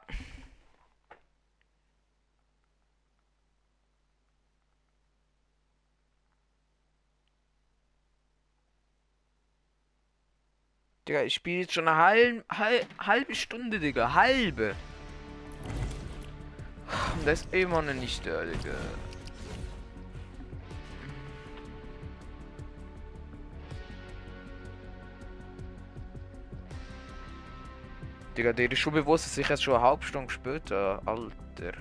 Digga, 11.06 11.22
ich 11.22 11.34
spiele 11.34 11.60
jetzt 11.60 11.74
schon 11.74 11.86
eine 11.86 11.98
halb, 11.98 12.44
halb, 12.50 12.86
halbe 12.98 13.34
Stunde, 13.34 13.78
Digga. 13.78 14.14
Halbe. 14.14 14.74
Und 17.16 17.26
das 17.26 17.42
ist 17.42 17.52
immer 17.52 17.82
noch 17.82 17.92
nicht 17.92 18.26
da, 18.26 18.42
Digga. 18.42 18.74
Digga, 28.36 28.52
der 28.54 28.72
ist 28.72 28.78
schon 28.78 28.94
bewusst, 28.94 29.26
dass 29.26 29.36
ich 29.36 29.48
jetzt 29.48 29.62
schon 29.62 29.74
eine 29.74 29.82
halbe 29.82 30.04
Stunde 30.04 30.32
später, 30.32 31.02
Alter. 31.04 31.76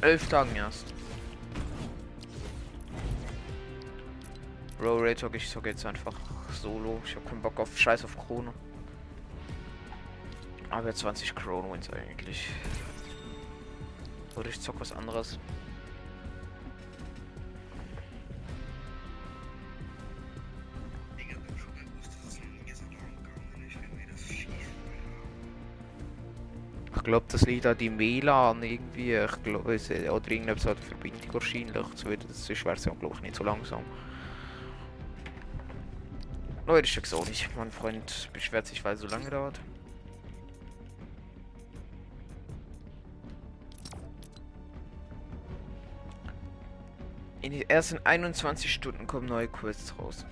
Elf 0.00 0.28
Tagen 0.28 0.56
erst. 0.56 1.01
Bro, 4.82 4.96
Ray 4.96 5.14
Talk, 5.14 5.36
ich 5.36 5.48
zocke 5.48 5.68
jetzt 5.68 5.86
einfach 5.86 6.14
solo. 6.60 7.00
Ich 7.04 7.14
hab 7.14 7.24
keinen 7.24 7.40
Bock 7.40 7.60
auf 7.60 7.78
Scheiß 7.78 8.04
auf 8.04 8.18
Krone. 8.18 8.52
Aber 10.70 10.92
20 10.92 11.36
Krone 11.36 11.72
Wins 11.72 11.88
eigentlich. 11.90 12.48
Oder 14.34 14.48
ich 14.48 14.60
zock 14.60 14.80
was 14.80 14.90
anderes. 14.90 15.38
Ich 26.96 27.04
glaube, 27.04 27.26
das 27.28 27.42
liegt 27.42 27.66
an 27.66 27.78
die 27.78 27.96
WLAN 27.96 28.64
irgendwie. 28.64 29.14
Ich 29.14 29.42
glaube, 29.44 29.76
es 29.76 29.88
oder 29.90 30.28
irgendetwas 30.28 30.66
hat 30.66 30.80
Verbindung 30.80 31.32
wahrscheinlich. 31.32 31.86
So 31.94 32.08
wird 32.08 32.24
das 32.28 32.50
ist 32.50 32.58
Version, 32.58 32.98
glaube 32.98 33.14
ich, 33.14 33.22
nicht 33.22 33.36
so 33.36 33.44
langsam. 33.44 33.84
Leute, 36.66 36.86
ich 36.86 36.92
check's 36.92 37.12
auch 37.12 37.26
nicht. 37.26 37.54
Mein 37.56 37.72
Freund 37.72 38.30
beschwert 38.32 38.66
sich, 38.66 38.84
weil 38.84 38.94
es 38.94 39.00
so 39.00 39.08
lange 39.08 39.28
dauert. 39.28 39.58
In 47.40 47.50
den 47.50 47.68
ersten 47.68 47.98
21 48.04 48.72
Stunden 48.72 49.08
kommen 49.08 49.26
neue 49.26 49.48
Quests 49.48 49.98
raus. 49.98 50.24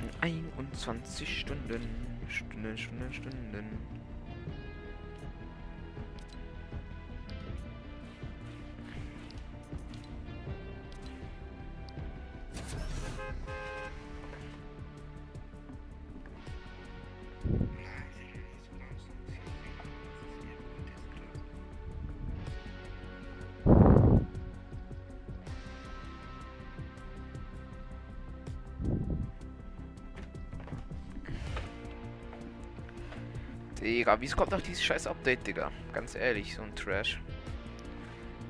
In 0.00 0.22
21 0.22 1.40
Stunden. 1.40 1.88
Stunden, 2.28 2.78
Stunden, 2.78 3.12
Stunden. 3.12 3.99
Digga, 34.10 34.20
wieso 34.20 34.36
kommt 34.36 34.50
noch 34.50 34.60
dieses 34.60 34.82
scheiß 34.82 35.06
Update, 35.06 35.46
Digga? 35.46 35.70
Ganz 35.92 36.16
ehrlich, 36.16 36.56
so 36.56 36.62
ein 36.62 36.74
Trash. 36.74 37.20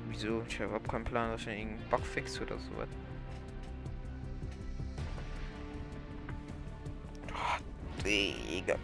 Wieso? 0.09 0.43
Ich 0.49 0.59
habe 0.59 0.79
keinen 0.79 1.03
Plan, 1.03 1.31
dass 1.31 1.41
ich 1.41 1.47
irgendeinen 1.49 1.87
Bugfix 1.89 2.41
oder 2.41 2.57
so 2.57 2.69
was. 2.77 2.87
Oh, 7.29 8.03
Digga. 8.03 8.75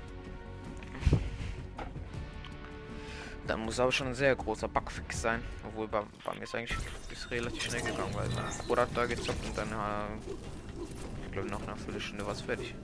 Dann 3.48 3.62
muss 3.62 3.80
aber 3.80 3.92
schon 3.92 4.08
ein 4.08 4.16
sehr 4.16 4.36
großer 4.36 4.68
Bugfix 4.68 5.22
sein. 5.22 5.42
Obwohl 5.66 5.88
bei, 5.88 6.04
bei 6.24 6.36
mir 6.36 6.44
ist 6.44 6.54
eigentlich 6.54 6.78
ist 7.12 7.32
relativ 7.32 7.64
schnell 7.64 7.82
gegangen, 7.82 8.14
weil 8.14 8.30
oder 8.68 8.84
hat 8.84 8.90
da 8.94 9.06
gezockt 9.08 9.44
und 9.48 9.58
dann 9.58 9.70
äh, 9.72 11.26
ich 11.26 11.32
glaube 11.32 11.50
noch 11.50 11.64
einer 11.64 11.76
Viertelstunde 11.76 12.24
war 12.24 12.34
es 12.34 12.42
fertig. 12.42 12.76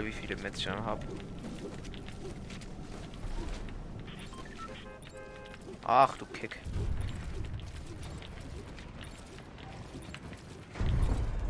All 0.00 0.06
wie 0.06 0.12
viele 0.12 0.34
Metz 0.36 0.56
ich 0.60 0.66
habe. 0.66 1.06
Ach 5.84 6.16
du 6.16 6.24
Kick. 6.24 6.58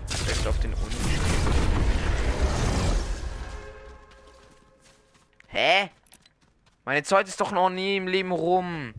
Vielleicht 0.09 0.47
auf 0.49 0.59
den 0.59 0.73
Uni. 0.73 0.95
Hä? 5.47 5.91
Meine 6.85 7.05
Zeit 7.05 7.29
ist 7.29 7.41
doch 7.41 7.53
noch 7.53 7.71
nie 7.71 7.99
im 7.99 8.09
Leben 8.09 8.33
rum. 8.33 8.95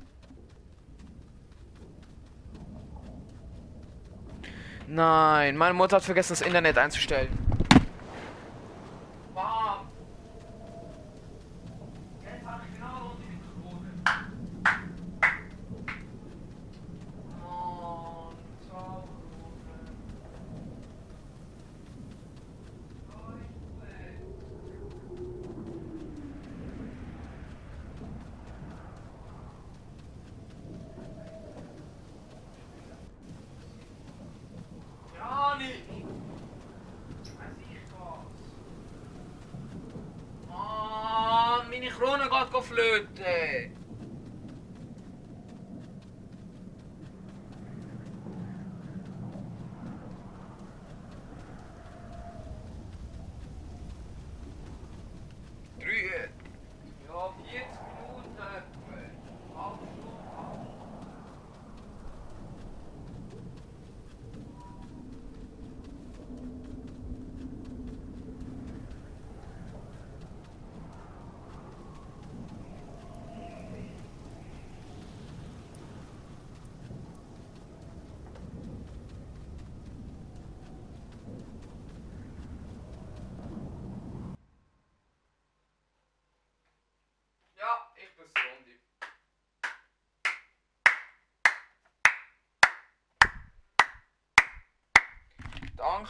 Nein, 4.88 5.58
meine 5.58 5.74
Mutter 5.74 5.98
hat 5.98 6.04
vergessen, 6.04 6.32
das 6.32 6.42
Internet 6.42 6.78
einzustellen. 6.78 7.41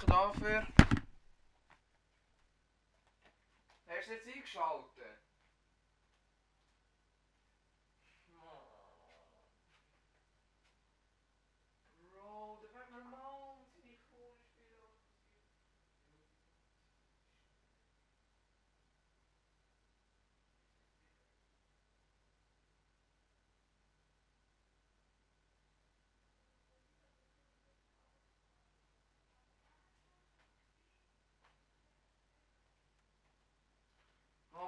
Danke 0.07 0.39
dafür. 0.39 0.67
Hast 3.87 4.07
du 4.07 4.13
jetzt 4.13 4.27
eingeschaltet? 4.27 4.90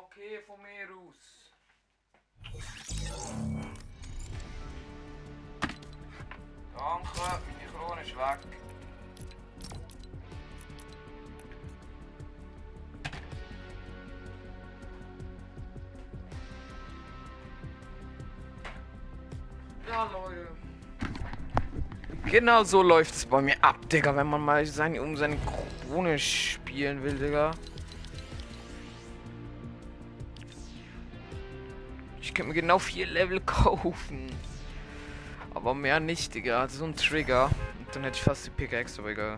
Okay, 0.06 0.40
von 0.46 0.60
mir 0.62 0.88
aus. 0.94 1.16
Danke, 6.76 7.20
meine 7.20 7.72
Krone 7.72 8.02
ist 8.02 8.16
weg. 8.16 8.40
Ja, 19.88 20.10
Leute. 20.12 20.48
Genau 22.26 22.64
so 22.64 22.82
läuft 22.82 23.14
es 23.14 23.26
bei 23.26 23.42
mir 23.42 23.56
ab, 23.62 23.90
Digga, 23.90 24.16
wenn 24.16 24.28
man 24.28 24.42
mal 24.42 24.66
seine, 24.66 25.02
um 25.02 25.16
seine 25.16 25.38
Krone 25.88 26.20
spielen 26.20 27.04
will, 27.04 27.18
Digga. 27.18 27.52
Ich 32.34 32.38
könnte 32.38 32.52
mir 32.52 32.62
genau 32.62 32.80
vier 32.80 33.06
Level 33.06 33.40
kaufen. 33.46 34.28
Aber 35.54 35.76
mehr 35.76 36.00
nicht, 36.00 36.34
Digga. 36.34 36.68
So 36.68 36.84
ein 36.84 36.96
Trigger. 36.96 37.52
Und 37.78 37.96
dann 37.96 38.04
hätte 38.04 38.18
ich 38.18 38.24
fast 38.24 38.48
die 38.48 38.50
Pickaxe, 38.50 39.02
aber 39.02 39.12
egal. 39.12 39.38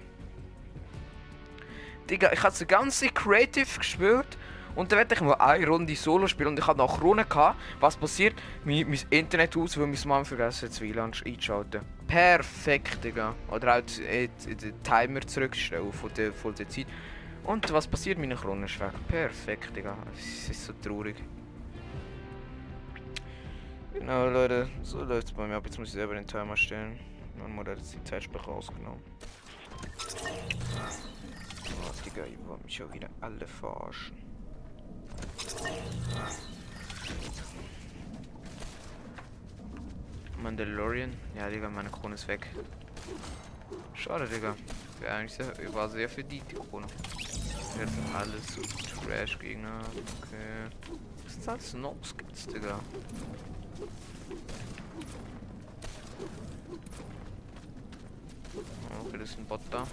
Digga, 2.09 2.31
ich 2.31 2.41
hatte 2.41 2.65
ganze 2.65 3.09
Creative 3.09 3.67
gespürt. 3.79 4.37
Und 4.75 4.93
dann 4.93 4.99
werde 4.99 5.13
ich 5.13 5.19
nur 5.19 5.41
eine 5.41 5.67
Runde 5.67 5.93
Solo 5.93 6.27
spielen 6.27 6.49
und 6.49 6.59
ich 6.59 6.67
habe 6.67 6.77
noch 6.77 7.01
Krone 7.01 7.25
gehabt. 7.25 7.59
Was 7.81 7.97
passiert? 7.97 8.35
Mein, 8.63 8.87
mein 8.87 8.99
Internet 9.09 9.57
aus, 9.57 9.77
weil 9.77 9.87
mein 9.87 9.99
Mann 10.05 10.23
vergessen 10.23 10.69
hat, 10.69 10.79
WLAN 10.79 11.11
einzuschalten. 11.25 11.81
Perfekt, 12.07 13.03
Digga. 13.03 13.35
Oder 13.51 13.73
halt 13.73 13.99
äh, 13.99 14.29
den 14.47 14.81
Timer 14.83 15.19
zurückstellen 15.19 15.91
von 15.91 16.13
der, 16.13 16.31
von 16.31 16.55
der 16.55 16.69
Zeit. 16.69 16.87
Und 17.43 17.73
was 17.73 17.87
passiert? 17.87 18.17
Meine 18.17 18.35
Krone 18.35 18.67
ist 18.67 18.79
weg. 18.79 18.91
Perfekt, 19.09 19.75
Digga. 19.75 19.97
Es 20.17 20.49
ist 20.49 20.65
so 20.65 20.71
traurig. 20.81 21.17
Genau, 23.99 24.27
Leute, 24.27 24.69
so 24.83 25.03
läuft 25.03 25.27
es 25.27 25.33
bei 25.33 25.47
mir 25.47 25.55
ab. 25.55 25.65
Jetzt 25.65 25.79
muss 25.79 25.87
ich 25.87 25.93
selber 25.93 26.13
den 26.13 26.27
Timer 26.27 26.55
stellen. 26.57 26.99
Mein 27.37 27.55
Mutter 27.55 27.71
hat 27.71 27.79
jetzt 27.79 27.93
die 27.93 28.03
Zeitsprache 28.03 28.51
ausgenommen. 28.51 29.01
Oh, 31.81 31.91
Digga, 32.05 32.25
ihr 32.25 32.37
wollt 32.45 32.63
mich 32.63 32.77
ja 32.77 32.93
wieder 32.93 33.09
alle 33.21 33.47
verarschen. 33.47 34.17
Mandalorian? 40.37 41.13
Ja, 41.35 41.49
Digga, 41.49 41.69
meine 41.69 41.89
Krone 41.89 42.15
ist 42.15 42.27
weg. 42.27 42.47
Schade, 43.93 44.27
Digga. 44.27 44.55
Wäre 44.99 45.15
eigentlich 45.15 45.33
sehr, 45.33 45.73
war 45.73 45.89
sehr 45.89 46.09
für 46.09 46.23
die, 46.23 46.41
Krone. 46.41 46.87
Jetzt 47.79 47.93
alles 48.13 48.47
so 48.53 48.61
Trash-Gegner. 49.01 49.79
Okay. 50.21 50.69
Was 51.23 51.33
ist 51.33 51.47
das? 51.47 51.73
Nobs 51.73 52.15
gibt's, 52.15 52.45
Digga. 52.45 52.79
Okay, 59.05 59.17
das 59.19 59.30
ist 59.30 59.38
ein 59.38 59.45
Bot 59.45 59.61
da. 59.69 59.86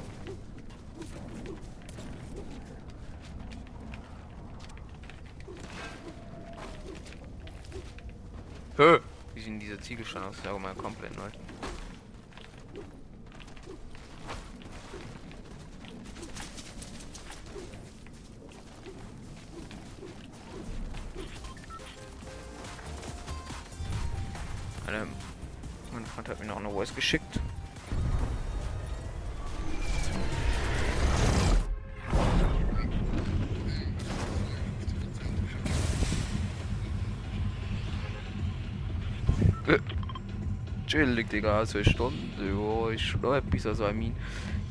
Hö! 8.76 9.00
Wie 9.34 9.40
sieht 9.40 9.48
denn 9.48 9.60
dieser 9.60 9.80
Ziegelstein 9.80 10.22
aus? 10.22 10.36
Ja, 10.44 10.56
mal 10.58 10.74
komplett 10.74 11.16
neu. 11.16 11.30
Geschickt. 27.12 27.40
Äh, 39.66 39.78
Chillig, 40.86 41.28
Digga, 41.28 41.58
also 41.58 41.78
eine 41.78 41.84
Stunde, 41.84 42.16
ja, 42.38 42.90
ist 42.90 43.02
schon 43.02 43.20
noch 43.20 43.34
etwas, 43.34 43.66
also 43.66 43.88
I 43.88 43.92
mean. 43.92 44.14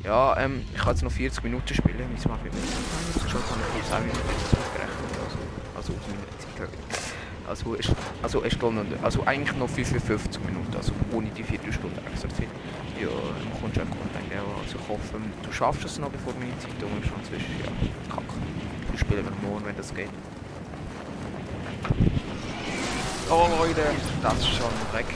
Ja, 0.04 0.36
ähm, 0.36 0.62
ich 0.74 0.80
kann 0.80 0.94
jetzt 0.94 1.04
noch 1.04 1.12
40 1.12 1.44
Minuten 1.44 1.74
spielen, 1.74 2.10
ich 2.16 2.24
mit 2.26 2.52
mir. 2.52 3.30
Schon 3.30 3.40
kann 3.40 3.60
ich 3.78 3.86
10 3.86 4.00
Minuten 4.00 4.18
jetzt 4.28 4.56
ausgerechnet, 4.56 4.98
also, 5.24 5.38
also 5.76 5.92
aus 5.92 6.08
meiner 6.08 6.68
Zeit. 6.68 7.01
Also, 7.48 7.74
ist, 7.74 7.92
also 8.22 8.40
eine 8.40 8.50
Stunde, 8.50 8.86
also 9.02 9.24
eigentlich 9.24 9.56
noch 9.56 9.68
55 9.68 10.42
Minuten, 10.44 10.74
also 10.76 10.92
ohne 11.12 11.28
die 11.30 11.42
Viertelstunde 11.42 12.00
extra 12.10 12.28
Zeit. 12.28 12.48
Ja, 13.00 13.08
kommst 13.60 13.76
du 13.76 13.80
auch 13.80 13.86
Content, 13.86 14.32
ja, 14.32 14.42
also 14.62 14.76
ich 14.78 14.88
hoffe, 14.88 15.20
du 15.42 15.52
schaffst 15.52 15.84
es 15.84 15.98
noch, 15.98 16.10
bevor 16.10 16.32
meine 16.34 16.56
Zeit 16.58 16.70
um 16.82 17.02
ist, 17.02 17.10
sonst 17.10 17.30
ja, 17.32 18.14
kacke. 18.14 18.34
Wir 18.90 18.98
spielen 18.98 19.24
wir 19.24 19.48
morgen, 19.48 19.66
wenn 19.66 19.76
das 19.76 19.92
geht. 19.94 20.08
Oh 23.28 23.48
Leute, 23.58 23.82
das 24.22 24.34
ist 24.34 24.48
schon 24.48 24.70
weg. 24.92 25.06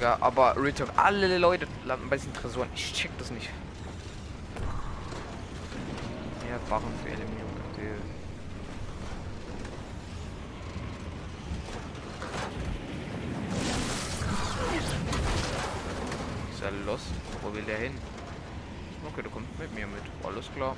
Ja, 0.00 0.18
aber 0.20 0.56
Retalk, 0.56 0.90
alle 0.96 1.38
Leute 1.38 1.68
landen 1.84 2.10
bei 2.10 2.16
diesen 2.16 2.34
Tresoren. 2.34 2.68
Ich 2.74 2.92
check 2.92 3.10
das 3.18 3.30
nicht. 3.30 3.48
Barren 6.72 6.94
für 7.04 7.10
Eliminierung. 7.10 7.50
Okay. 7.70 7.90
Ist 16.50 16.62
er 16.62 16.70
los? 16.86 17.00
Wo 17.42 17.54
will 17.54 17.64
der 17.64 17.76
hin? 17.76 17.92
Okay, 19.06 19.22
du 19.22 19.28
kommst 19.28 19.50
mit 19.58 19.74
mir 19.74 19.86
mit. 19.86 20.00
Alles 20.24 20.50
klar. 20.54 20.74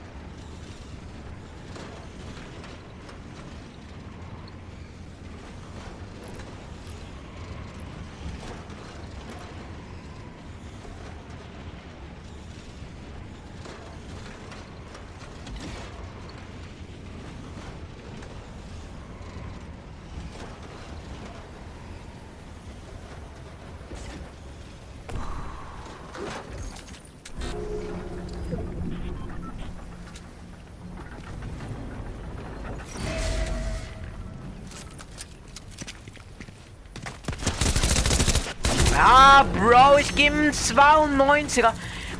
Ja, 39.34 39.42
Bro, 39.42 39.98
ich 39.98 40.14
gebe 40.14 40.36
einen 40.36 40.52
92er. 40.52 41.72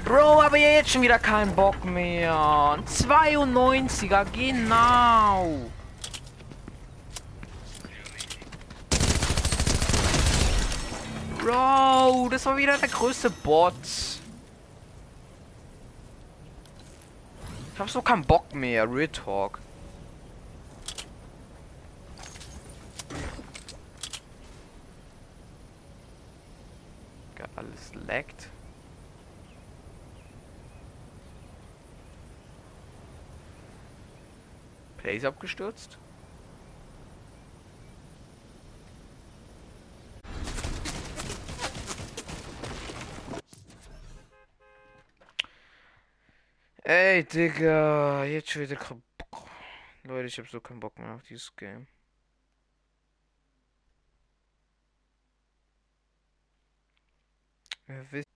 Bro, 0.05 0.43
aber 0.43 0.57
jetzt 0.57 0.91
schon 0.91 1.03
wieder 1.03 1.21
keinen 1.21 1.55
Bock 1.55 1.85
mehr. 1.85 2.35
Ein 2.35 2.85
92er, 2.85 4.27
genau. 4.33 5.71
Bro, 11.39 12.31
das 12.31 12.47
war 12.47 12.57
wieder 12.57 12.77
der 12.79 12.89
größte 12.89 13.31
Bot. 13.31 13.75
Ich 17.75 17.79
hab 17.79 17.89
so 17.89 18.03
keinen 18.03 18.25
Bock 18.25 18.53
mehr, 18.53 18.93
Real 18.93 19.07
Talk. 19.07 19.61
Geil, 27.37 27.49
Alles 27.57 27.93
laggt. 28.07 28.49
Ist 35.15 35.25
abgestürzt. 35.25 35.97
Ey, 46.83 47.23
Digga, 47.25 48.25
jetzt 48.25 48.51
schon 48.51 48.63
wieder. 48.63 48.77
Leute, 50.03 50.27
ich 50.27 50.39
hab 50.39 50.49
so 50.49 50.61
keinen 50.61 50.81
Bock 50.81 50.99
mehr 50.99 51.15
auf 51.15 51.23
dieses 51.23 51.55
Game. 51.55 51.87
Ihr 57.87 58.05
wisst. 58.11 58.34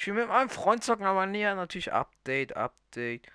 Ich 0.00 0.06
will 0.06 0.14
mit 0.14 0.28
meinem 0.28 0.48
Freund 0.48 0.82
zocken, 0.82 1.04
aber 1.04 1.26
näher 1.26 1.54
natürlich 1.54 1.92
Update, 1.92 2.56
Update. 2.56 3.26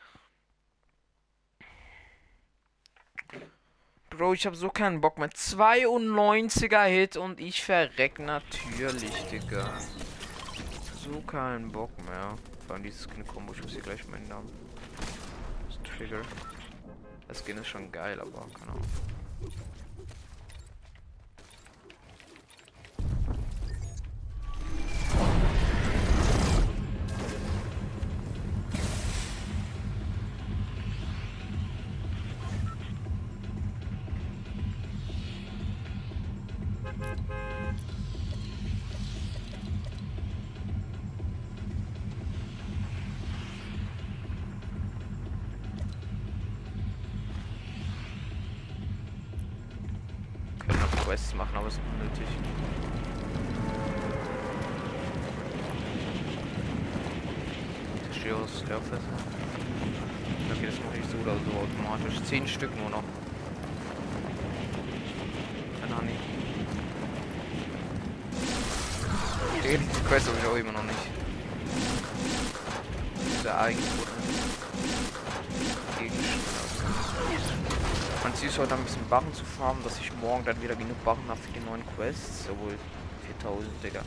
Bro, 4.10 4.34
ich 4.34 4.48
habe 4.48 4.56
so 4.56 4.70
keinen 4.70 5.00
Bock 5.00 5.20
mehr. 5.20 5.30
92er 5.30 6.86
Hit 6.86 7.18
und 7.18 7.40
ich 7.40 7.64
verreck 7.64 8.18
natürlich, 8.18 9.14
Digga. 9.26 9.78
So 11.04 11.22
keinen 11.22 11.72
Bock 11.72 11.92
mehr. 12.04 12.36
Vor 12.66 12.74
allem 12.74 12.84
dieses 12.84 13.04
Skin-Kombo, 13.04 13.54
ich 13.54 13.62
muss 13.62 13.74
hier 13.74 13.84
gleich 13.84 14.08
meinen 14.08 14.28
Namen. 14.28 14.52
Das 15.68 15.78
Trigger. 15.84 16.24
Das 17.28 17.46
Skin 17.46 17.58
ist 17.58 17.68
schon 17.68 17.92
geil, 17.92 18.20
aber 18.20 18.48
keine 18.58 18.72
Ahnung. 18.72 18.82
Barren 81.06 81.24
habe 81.30 81.40
für 81.40 81.52
die 81.52 81.64
neuen 81.64 81.84
Quests. 81.96 82.50
Obwohl 82.50 82.76
4000, 83.28 83.72
Digga. 83.84 84.02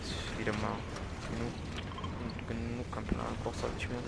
Ist 0.00 0.38
wieder 0.38 0.52
mal 0.52 0.78
genug. 1.30 1.52
Genug 2.46 2.96
am 2.96 3.04
Plan, 3.04 3.26
brauchst 3.42 3.62
halt 3.62 3.74
nicht 3.74 3.88
mehr. 3.88 3.98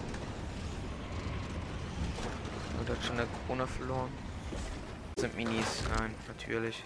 Und 2.79 2.89
hat 2.89 3.05
schon 3.05 3.19
eine 3.19 3.27
Krone 3.47 3.67
verloren. 3.67 4.13
Das 5.15 5.23
sind 5.23 5.37
Minis, 5.37 5.83
nein, 5.99 6.15
natürlich. 6.29 6.85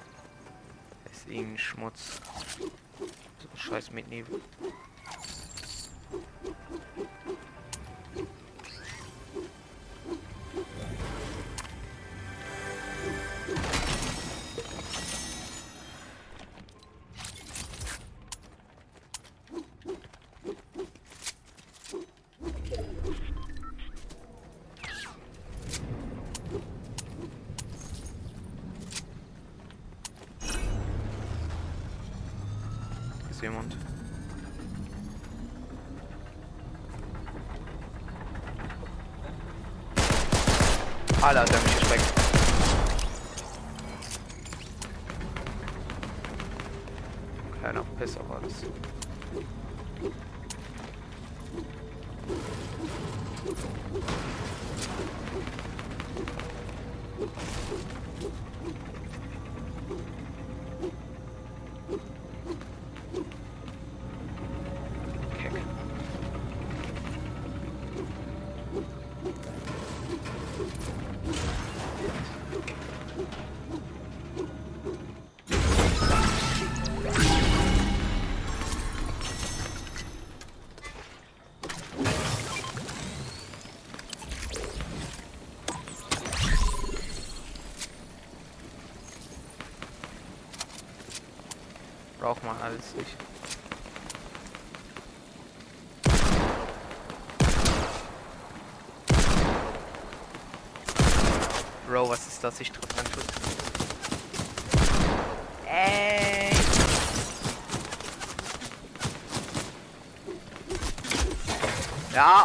Das 1.04 1.18
ist 1.18 1.28
irgendein 1.28 1.58
Schmutz. 1.58 2.20
So, 2.58 3.48
scheiß 3.56 3.90
mit 3.90 4.08
Alter, 41.22 41.40
hat 41.40 41.50
er 41.50 41.60
mich 41.60 41.78
geschreckt. 41.78 42.04
Kleiner 47.60 47.84
Pisser 47.98 48.20
war 48.26 48.40
das. 48.40 48.99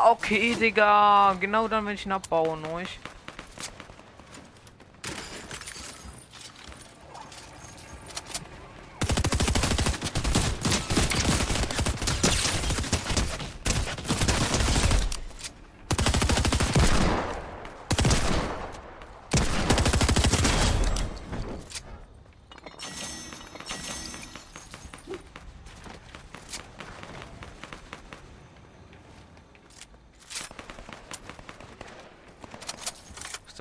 Okay, 0.05 0.55
Digga. 0.55 1.35
Genau 1.39 1.67
dann, 1.67 1.85
wenn 1.85 1.95
ich 1.95 2.05
ihn 2.05 2.11
abbaue, 2.11 2.57
neuch. 2.57 2.99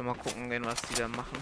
Mal 0.02 0.14
gucken 0.14 0.50
gehen, 0.50 0.64
was 0.64 0.82
die 0.82 0.94
da 0.94 1.08
machen. 1.08 1.38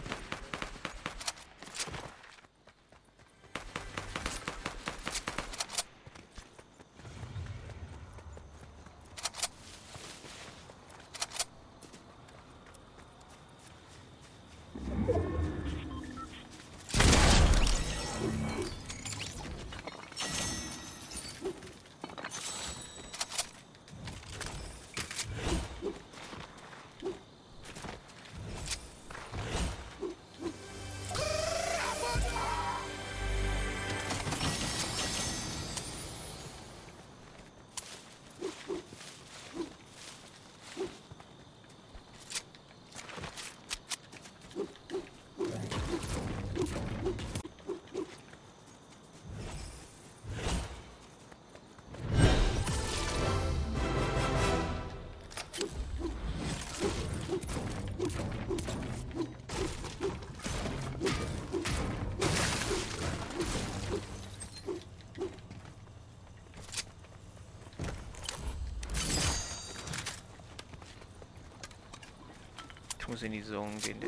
Ich 73.25 73.31
muss 73.31 73.87
in 73.87 74.01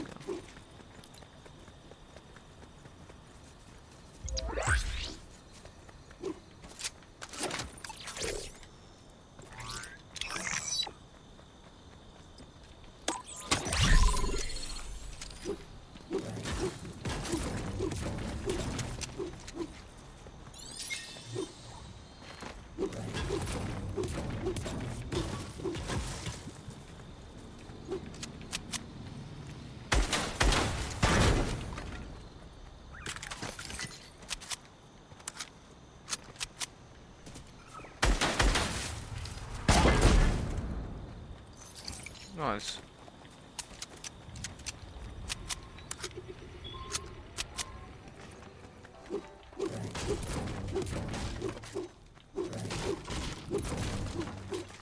Nice. 42.54 42.78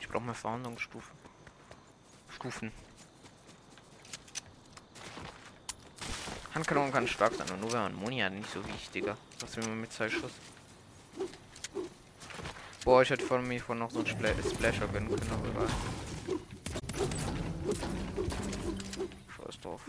Ich 0.01 0.09
brauche 0.09 0.23
mehr 0.23 0.35
Verhandlungsstufen. 0.35 1.13
Stufen. 2.29 2.73
Handkanonen 6.55 6.93
kann 6.93 7.09
stark 7.09 7.33
sein, 7.37 7.49
und 7.53 7.61
nur 7.63 7.73
wenn 7.73 7.81
man 7.81 7.95
Moni 7.95 8.19
hat, 8.19 8.35
nicht 8.35 8.53
so 8.53 8.63
wichtiger. 8.67 9.17
Was 9.41 9.57
will 9.57 9.67
man 9.67 9.81
mit 9.81 9.91
zwei 9.95 10.11
Schuss? 10.11 10.33
Boah, 12.85 13.01
ich 13.01 13.09
hätte 13.09 13.25
von 13.25 13.49
mir 13.49 13.63
von 13.63 13.79
noch 13.79 13.91
so 13.91 14.01
ein 14.01 14.07
Spla 14.07 14.29
Splasher 14.31 14.89
gönnen 14.89 15.09
können, 15.09 15.31
aber 15.31 15.49
egal. 15.49 15.69
Scheiß 19.37 19.61
drauf. 19.61 19.81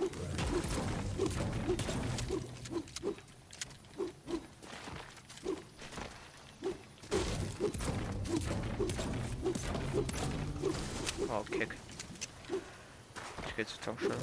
Ich 13.47 13.55
gehe 13.55 13.65
zur 13.67 13.81
Tankstelle. 13.81 14.15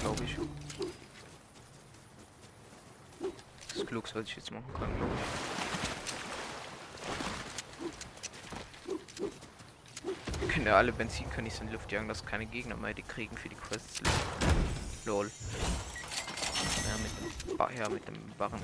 Glaube 0.00 0.24
ich. 0.24 0.36
Das 3.68 3.76
ist 3.76 3.86
klug, 3.86 4.07
was 4.18 4.28
ich 4.28 4.36
jetzt 4.36 4.50
machen 4.50 4.66
kann, 4.76 4.94
glaube 4.96 5.12
ich. 5.14 5.20
Wir 10.40 10.48
können 10.48 10.66
ja 10.66 10.76
alle 10.76 10.90
Benzinkanister 10.92 11.62
in 11.62 11.70
Luft 11.72 11.92
jagen, 11.92 12.08
dass 12.08 12.26
keine 12.26 12.46
Gegner 12.46 12.76
mehr 12.76 12.94
die 12.94 13.02
kriegen 13.02 13.36
für 13.36 13.48
die 13.48 13.54
Quests. 13.54 14.00
Lol. 15.04 15.30
Ja, 16.86 16.96
mit 17.02 17.12
dem, 17.46 17.56
ba 17.56 17.70
ja, 17.78 17.88
mit 17.88 18.08
dem 18.08 18.16
Barren. 18.36 18.58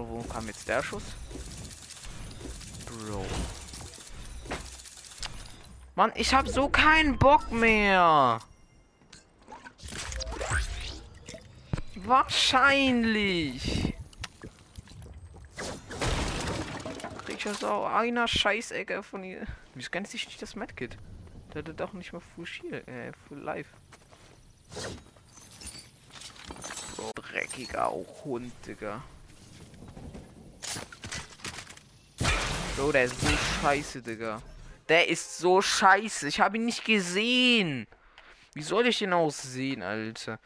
Wo, 0.00 0.08
wo 0.08 0.22
kam 0.22 0.46
jetzt 0.46 0.66
der 0.66 0.82
Schuss? 0.82 1.02
Bro. 2.86 3.26
Mann, 5.94 6.10
ich 6.14 6.32
hab 6.32 6.48
so 6.48 6.70
keinen 6.70 7.18
Bock 7.18 7.52
mehr. 7.52 8.40
Wahrscheinlich. 11.96 13.94
Krieg 17.26 17.36
ich 17.36 17.48
aus 17.48 17.60
so 17.60 17.84
einer 17.84 18.26
Scheißecke 18.26 19.02
von 19.02 19.22
ihr. 19.22 19.46
Wieso 19.74 19.90
kennt 19.90 20.08
sich 20.08 20.24
nicht 20.26 20.40
das 20.40 20.56
Medkit? 20.56 20.96
Der 21.52 21.62
hat 21.62 21.78
doch 21.78 21.92
nicht 21.92 22.14
mal 22.14 22.22
Full 22.34 22.46
äh, 22.72 23.12
Full 23.28 23.38
Life. 23.38 23.70
So 26.96 27.10
dreckiger 27.14 27.90
Hund, 28.24 28.54
Digga. 28.66 29.02
Bro, 32.80 32.92
der 32.92 33.04
ist 33.04 33.20
so 33.20 33.28
scheiße, 33.28 34.00
Digga. 34.00 34.40
Der 34.88 35.06
ist 35.06 35.36
so 35.36 35.60
scheiße. 35.60 36.26
Ich 36.28 36.40
habe 36.40 36.56
ihn 36.56 36.64
nicht 36.64 36.82
gesehen. 36.82 37.86
Wie 38.54 38.62
soll 38.62 38.86
ich 38.86 39.00
den 39.00 39.12
aussehen, 39.12 39.82
Alter? 39.82 40.40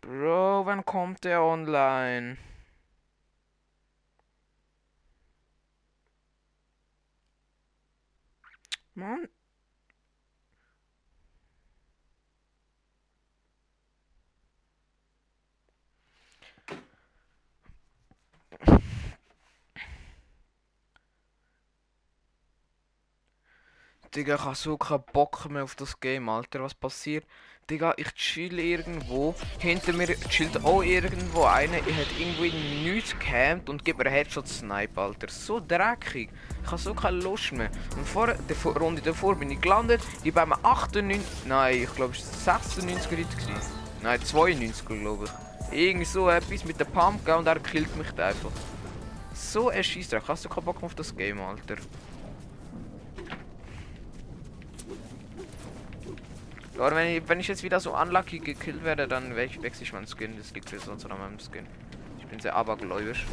Bro, 0.00 0.64
wann 0.64 0.86
kommt 0.86 1.24
der 1.24 1.42
online? 1.42 2.38
Mann. 8.94 9.28
Digga, 24.16 24.36
ich 24.36 24.44
habe 24.46 24.54
so 24.54 24.78
keinen 24.78 25.04
Bock 25.12 25.46
mehr 25.50 25.62
auf 25.62 25.74
das 25.74 26.00
Game, 26.00 26.30
Alter. 26.30 26.62
Was 26.62 26.72
passiert? 26.72 27.26
Digga, 27.68 27.92
ich 27.98 28.14
chill 28.14 28.58
irgendwo. 28.58 29.34
Hinter 29.58 29.92
mir 29.92 30.06
chillt 30.30 30.64
auch 30.64 30.82
irgendwo 30.82 31.44
einer. 31.44 31.76
Ich 31.86 31.94
hätte 31.94 32.14
irgendwie 32.18 32.50
nichts 32.82 33.10
gecampt 33.18 33.68
und 33.68 33.84
gibt 33.84 33.98
mir 33.98 34.06
einen 34.06 34.14
Headshot 34.14 34.48
Snipe, 34.48 34.98
Alter. 34.98 35.28
So 35.28 35.60
dreckig. 35.60 36.30
Ich 36.64 36.66
habe 36.66 36.80
so 36.80 36.94
keine 36.94 37.18
Lust 37.18 37.52
mehr. 37.52 37.68
Und 37.94 38.08
vor 38.08 38.28
der 38.28 38.72
Runde 38.80 39.02
davor 39.02 39.34
bin 39.34 39.50
ich 39.50 39.60
gelandet. 39.60 40.00
Ich 40.24 40.32
bei 40.32 40.46
mir 40.46 40.64
98. 40.64 41.20
Nein, 41.44 41.82
ich 41.82 41.94
glaube, 41.94 42.14
es 42.14 42.46
war 42.46 42.58
96 42.60 43.10
Hit. 43.10 43.30
gewesen. 43.36 43.72
Nein, 44.02 44.22
92, 44.22 44.86
glaube 44.86 45.26
ich. 45.26 45.78
Irgendwie 45.78 46.06
so 46.06 46.30
etwas 46.30 46.64
mit 46.64 46.80
der 46.80 46.86
Pump 46.86 47.28
und 47.28 47.46
er 47.46 47.60
killt 47.60 47.94
mich 47.96 48.10
da 48.12 48.28
einfach. 48.28 48.52
So 49.34 49.68
ein 49.68 49.84
Scheissdreck. 49.84 50.22
Hast 50.26 50.46
du 50.46 50.48
keinen 50.48 50.64
Bock 50.64 50.76
mehr 50.76 50.86
auf 50.86 50.94
das 50.94 51.14
Game, 51.14 51.38
Alter? 51.38 51.76
Oder 56.78 56.94
wenn 56.94 57.08
ich, 57.08 57.28
wenn 57.28 57.40
ich 57.40 57.48
jetzt 57.48 57.62
wieder 57.62 57.80
so 57.80 57.96
unlucky 57.96 58.38
gekillt 58.38 58.84
werde, 58.84 59.08
dann 59.08 59.34
wechsle 59.34 59.66
ich 59.80 59.92
meinen 59.92 60.06
Skin. 60.06 60.36
Das 60.36 60.52
liegt 60.52 60.70
jetzt 60.72 60.84
sonst 60.84 61.06
an 61.06 61.18
meinem 61.18 61.38
Skin. 61.38 61.66
Ich 62.18 62.26
bin 62.26 62.38
sehr 62.38 62.54
abergläubisch. 62.54 63.24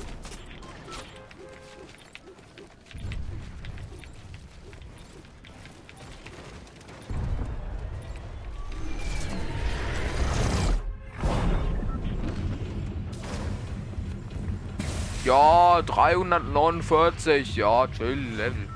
Ja, 15.25 15.81
349, 15.81 17.55
ja, 17.55 17.87
chill, 17.87 18.35
Level. 18.35 18.72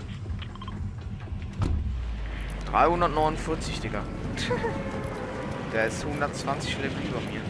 349, 2.77 3.79
Digga. 3.79 4.03
Der 5.73 5.87
ist 5.87 6.05
120 6.05 6.77
Level 6.77 7.01
über 7.09 7.19
mir. 7.21 7.41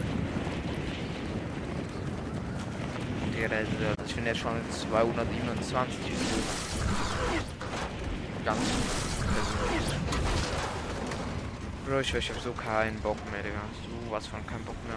Digga, 3.34 3.48
der 3.48 3.60
ist, 3.60 3.68
äh, 3.68 4.04
ich 4.06 4.14
bin 4.14 4.24
jetzt 4.24 4.38
schon 4.40 4.52
227. 4.70 5.98
Ganz. 8.44 8.58
Bro, 11.86 12.00
ich, 12.00 12.14
ich 12.14 12.30
hab 12.30 12.40
so 12.40 12.52
keinen 12.52 12.98
Bock 13.00 13.18
mehr, 13.30 13.42
Digga. 13.42 13.60
So 13.84 14.10
was 14.10 14.26
von 14.26 14.44
keinen 14.46 14.64
Bock 14.64 14.76
mehr. 14.86 14.96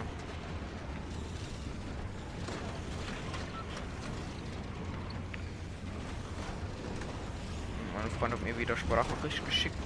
Mein 7.94 8.10
Freund 8.18 8.32
hat 8.32 8.42
mir 8.42 8.58
wieder 8.58 8.76
Sprachnachricht 8.76 9.44
geschickt. 9.44 9.76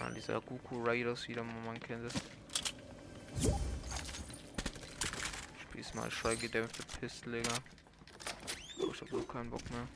Ah, 0.00 0.10
dieser 0.10 0.40
Goku 0.40 0.61
Raiders 0.80 1.28
wieder, 1.28 1.42
man 1.42 1.78
kennt 1.80 2.04
es. 2.04 2.14
Spiel's 5.60 5.94
mal 5.94 6.10
schallgedämpfte 6.10 6.82
Pistole, 7.00 7.42
Digga. 7.42 7.54
Ich 8.92 9.00
hab 9.00 9.08
so 9.08 9.22
keinen 9.22 9.50
Bock 9.50 9.62
mehr. 9.70 9.88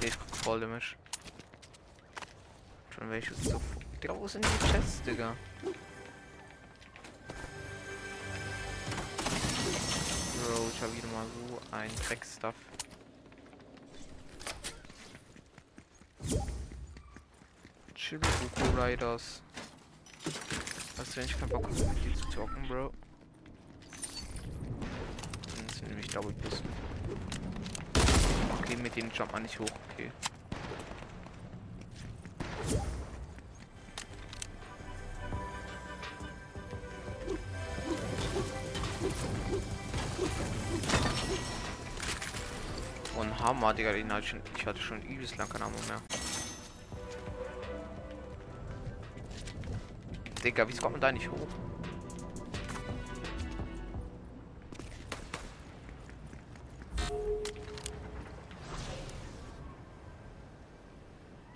Ich 0.00 0.18
guck 0.18 0.36
voll 0.36 0.60
Damage. 0.60 0.96
Schon 2.90 3.10
welches 3.10 3.44
so. 3.44 3.60
Digga, 4.02 4.14
wo 4.16 4.26
sind 4.26 4.44
die 4.44 4.66
Chests, 4.72 5.02
Digga? 5.02 5.36
Ich 10.76 10.82
hab 10.82 10.94
wieder 10.94 11.08
mal 11.08 11.24
so 11.48 11.58
ein 11.74 11.90
Dreckstuff. 12.06 12.54
Chill, 17.94 18.18
Goku 18.18 18.78
Riders. 18.78 19.40
Was, 20.96 21.16
wenn 21.16 21.24
ich 21.24 21.38
keinen 21.40 21.48
Bock 21.48 21.66
mit 21.70 21.78
dir 21.78 22.14
zu 22.14 22.28
zocken, 22.28 22.68
Bro? 22.68 22.92
Dann 25.56 25.68
sind 25.70 25.88
nämlich 25.88 26.08
Double 26.08 26.34
Pisten. 26.34 26.68
Okay, 28.60 28.76
mit 28.76 28.94
denen 28.96 29.10
jumpt 29.12 29.32
man 29.32 29.44
nicht 29.44 29.58
hoch, 29.58 29.70
okay. 29.92 30.12
Hammer, 43.46 43.68
ah, 43.68 43.72
Digga, 43.72 43.92
den 43.92 44.12
hatte 44.12 44.24
ich 44.24 44.30
schon, 44.30 44.42
ich 44.56 44.66
hatte 44.66 44.80
schon 44.82 45.00
übelst 45.02 45.36
lang 45.36 45.48
keine 45.48 45.66
Ammo 45.66 45.76
mehr. 45.86 46.02
Digga, 50.42 50.68
wie 50.68 50.76
kommt 50.76 50.94
man 50.94 51.00
da 51.00 51.12
nicht 51.12 51.30
hoch? 51.30 51.46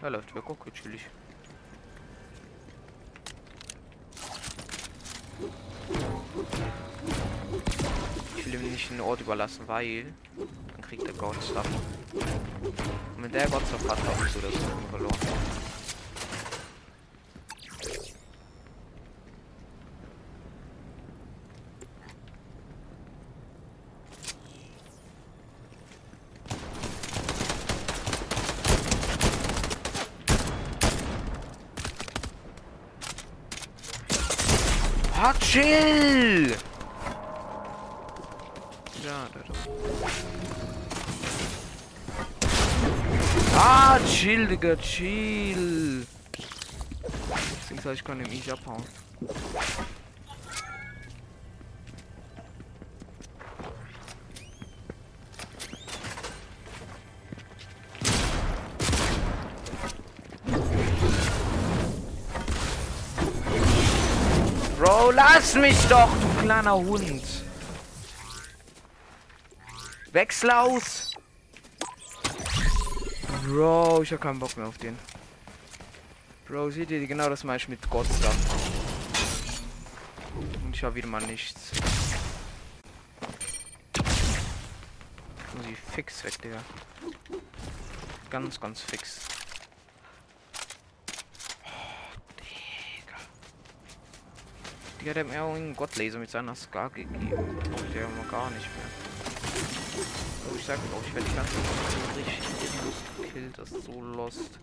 Da 0.01 0.07
läuft 0.07 0.33
weg, 0.33 0.49
okay, 0.49 0.71
chillig. 0.71 1.09
Ich 8.37 8.47
will 8.47 8.55
ihm 8.55 8.71
nicht 8.71 8.91
den 8.91 9.01
Ort 9.01 9.21
überlassen, 9.21 9.67
weil 9.67 10.15
God 11.21 11.37
Stuff. 11.43 11.67
Und 12.15 13.23
wenn 13.23 13.31
der 13.31 13.47
God 13.51 13.61
Stuff 13.69 13.91
hat, 13.91 13.99
habe 13.99 14.27
ich 14.27 14.33
so 14.33 14.41
das 14.41 14.55
verloren. 14.91 15.15
Ah, 35.23 35.35
Digga, 44.51 44.75
chill. 44.75 46.05
Soll 47.85 47.95
ich 47.95 48.03
kann 48.03 48.19
ihm 48.19 48.29
nicht 48.29 48.51
abhauen. 48.51 48.83
Bro, 64.77 65.13
lass 65.13 65.55
mich 65.55 65.79
doch, 65.89 66.09
du 66.11 66.43
kleiner 66.43 66.75
Hund. 66.75 67.23
Wechsel 70.11 70.51
aus. 70.51 71.00
Bro, 73.51 74.03
ich 74.03 74.13
hab 74.13 74.21
keinen 74.21 74.39
Bock 74.39 74.57
mehr 74.57 74.69
auf 74.69 74.79
den. 74.79 74.97
Bro, 76.47 76.71
seht 76.71 76.93
ihr, 76.93 77.05
genau 77.05 77.29
das 77.29 77.43
meine 77.43 77.57
ich 77.57 77.69
mit 77.69 77.91
Gott 77.91 78.07
Und 80.65 80.77
ich 80.77 80.85
habe 80.85 80.95
wieder 80.95 81.09
mal 81.09 81.21
nichts. 81.23 81.73
Muss 85.57 85.67
ich 85.69 85.77
fix 85.93 86.23
weg, 86.23 86.41
Digga. 86.41 86.63
Ganz, 88.31 88.61
ganz 88.61 88.83
fix. 88.83 89.19
Digga, 95.01 95.13
der 95.13 95.25
hat 95.25 95.33
mir 95.33 95.43
auch 95.43 95.57
einen 95.57 95.75
Gottlaser 95.75 96.21
mit 96.21 96.31
seiner 96.31 96.55
Scar 96.55 96.91
gegeben. 96.91 97.31
Braucht 97.31 97.95
der 97.95 98.05
immer 98.05 98.31
gar 98.31 98.49
nicht 98.51 98.69
mehr. 98.77 99.10
Ich 100.61 100.67
sag 100.67 100.77
auch, 100.77 101.03
ich 101.07 101.15
werde 101.15 101.27
die 101.27 101.35
ganze 101.35 101.55
Zeit 101.55 101.65
richtig 102.19 102.39
gekillt. 103.17 103.59
Das 103.59 103.73
ist 103.73 103.85
so 103.87 103.99
lost. 104.03 104.61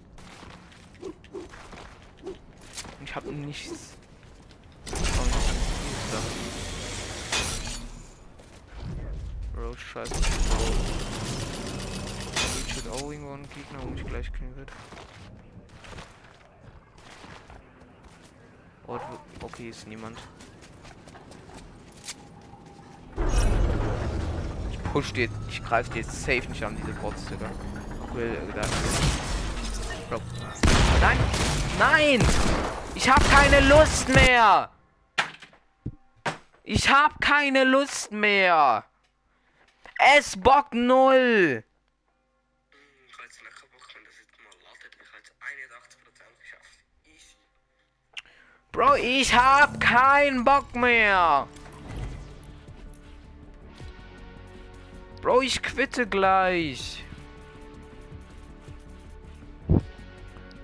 Ich 3.03 3.15
habe 3.15 3.33
nichts. 3.33 3.97
Bro, 9.55 9.75
scheiße. 9.75 10.13
Ich 12.67 12.75
wird 12.75 12.87
auch 12.89 13.11
irgendwo 13.11 13.33
ein 13.33 13.49
Gegner, 13.49 13.81
wo 13.81 13.87
mich 13.87 14.05
gleich 14.05 14.31
killen 14.33 14.55
wird. 14.55 14.71
Oh, 18.85 18.99
okay, 19.41 19.69
ist 19.69 19.87
niemand. 19.87 20.19
Push 24.97 25.13
dir, 25.13 25.29
ich 25.47 25.63
greife 25.63 25.95
jetzt 25.99 26.23
safe 26.23 26.49
nicht 26.49 26.63
an 26.63 26.75
diese 26.75 26.91
Bots, 26.93 27.23
Digga. 27.27 27.45
Äh. 28.17 28.35
Nein! 30.99 31.17
Nein! 31.77 32.27
Ich 32.95 33.07
hab 33.07 33.23
keine 33.29 33.59
Lust 33.59 34.09
mehr! 34.09 34.71
Ich 36.63 36.89
hab 36.89 37.21
keine 37.21 37.63
Lust 37.63 38.11
mehr! 38.11 38.85
Es 40.15 40.35
Bock 40.35 40.73
null! 40.73 41.63
Bro, 48.71 48.95
ich 48.95 49.31
hab 49.31 49.79
keinen 49.79 50.43
Bock 50.43 50.75
mehr. 50.75 51.47
Bro, 55.21 55.41
ich 55.41 55.61
quitte 55.61 56.07
gleich. 56.07 57.03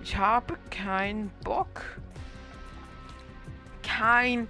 Ich 0.03 0.17
habe 0.17 0.57
keinen 0.69 1.29
Bock. 1.43 1.81
Kein 3.81 4.47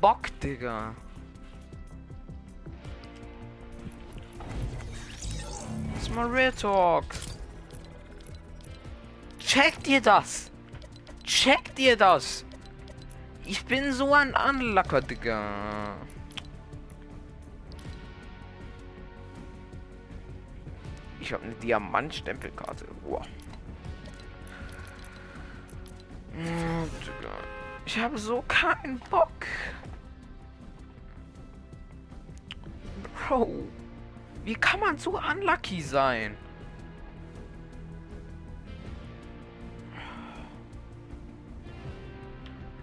Bock, 0.00 0.28
Digga. 0.40 0.94
Das 5.94 6.02
ist 6.02 6.14
mal 6.14 6.26
Real 6.26 6.52
Talk. 6.52 7.04
Checkt 9.38 9.86
ihr 9.86 10.00
das? 10.00 10.50
Checkt 11.24 11.78
ihr 11.78 11.96
das? 11.96 12.44
Ich 13.44 13.64
bin 13.64 13.92
so 13.92 14.12
ein 14.14 14.34
Anlacker, 14.34 15.00
Digga. 15.00 15.96
Ich 21.22 21.32
habe 21.32 21.44
eine 21.44 21.54
Diamantstempelkarte. 21.54 22.84
Wow. 23.04 23.24
Ich 27.86 27.96
habe 27.96 28.18
so 28.18 28.42
keinen 28.48 28.98
Bock. 29.08 29.46
Bro. 33.28 33.68
Wie 34.44 34.54
kann 34.54 34.80
man 34.80 34.98
so 34.98 35.16
unlucky 35.16 35.80
sein? 35.80 36.36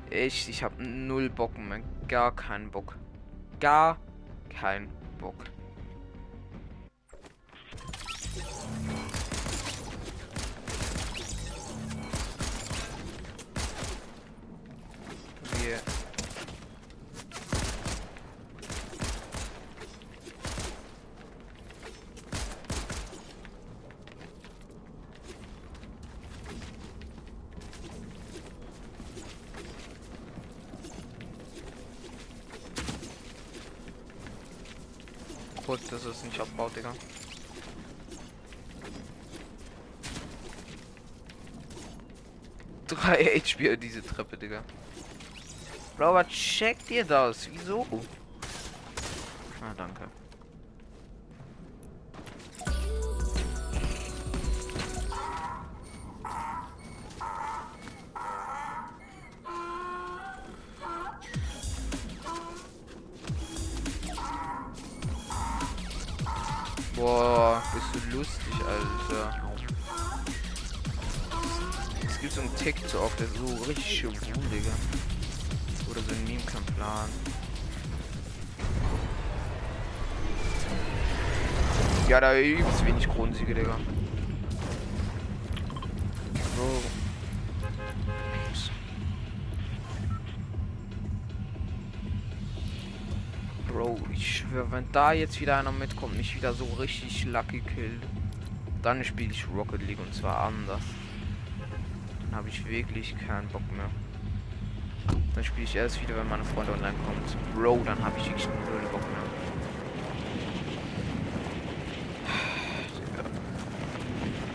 Ich, 0.09 0.47
ich 0.47 0.63
habe 0.63 0.81
null 0.81 1.29
Bock 1.29 1.57
mehr. 1.57 1.81
Gar 2.07 2.33
keinen 2.33 2.71
Bock. 2.71 2.95
Gar 3.59 3.97
kein 4.47 4.87
Bock. 5.17 5.35
Abbaut, 36.60 36.76
Digga. 36.76 36.93
Drei 42.88 43.24
HP 43.39 43.78
diese 43.78 44.01
Treppe, 44.01 44.38
Digga. 44.38 44.64
Bro, 45.95 46.07
aber 46.07 46.28
checkt 46.28 46.89
ihr 46.91 47.05
das? 47.05 47.49
Wieso? 47.51 47.86
Ah, 49.62 49.74
danke. 49.78 50.10
Kronensiege, 83.39 83.53
Digga. 83.53 83.77
Bro. 86.55 86.83
Bro, 93.71 93.99
ich 94.13 94.37
schwöre, 94.39 94.71
wenn 94.71 94.91
da 94.91 95.13
jetzt 95.13 95.39
wieder 95.39 95.57
einer 95.57 95.71
mitkommt, 95.71 96.17
mich 96.17 96.35
wieder 96.35 96.53
so 96.53 96.65
richtig 96.79 97.25
lucky 97.25 97.61
killt, 97.61 98.01
dann 98.81 99.03
spiele 99.03 99.31
ich 99.31 99.45
Rocket 99.55 99.85
League 99.87 99.99
und 99.99 100.13
zwar 100.13 100.39
anders. 100.47 100.81
Dann 102.21 102.35
habe 102.35 102.49
ich 102.49 102.67
wirklich 102.67 103.15
keinen 103.25 103.47
Bock 103.49 103.61
mehr. 103.71 103.89
Dann 105.35 105.43
spiele 105.43 105.63
ich 105.63 105.75
erst 105.75 106.01
wieder, 106.01 106.17
wenn 106.17 106.27
meine 106.27 106.43
Freunde 106.43 106.73
online 106.73 106.95
kommt. 107.05 107.55
Bro, 107.55 107.81
dann 107.85 108.03
habe 108.03 108.19
ich 108.19 108.25
wirklich 108.25 108.47
null 108.47 108.89
Bock 108.91 109.01
mehr. 109.01 109.29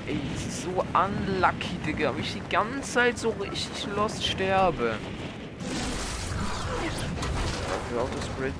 Ey, 0.06 0.20
das 0.34 0.44
ist 0.46 0.53
so 0.64 0.84
unlucky, 0.94 1.76
Digga. 1.86 2.16
Wie 2.16 2.22
ich 2.22 2.32
die 2.32 2.48
ganze 2.48 2.90
Zeit 2.92 3.18
so 3.18 3.30
richtig 3.30 3.86
lost 3.94 4.24
sterbe. 4.24 4.96
Dafür 7.68 8.02
Autosprint. 8.02 8.54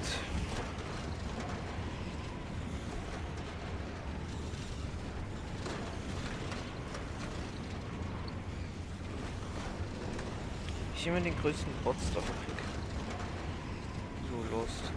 Ich 10.96 11.06
immer 11.06 11.20
den 11.20 11.38
größten 11.38 11.72
Bots. 11.82 12.02
So 12.12 12.20
lost. 14.56 14.92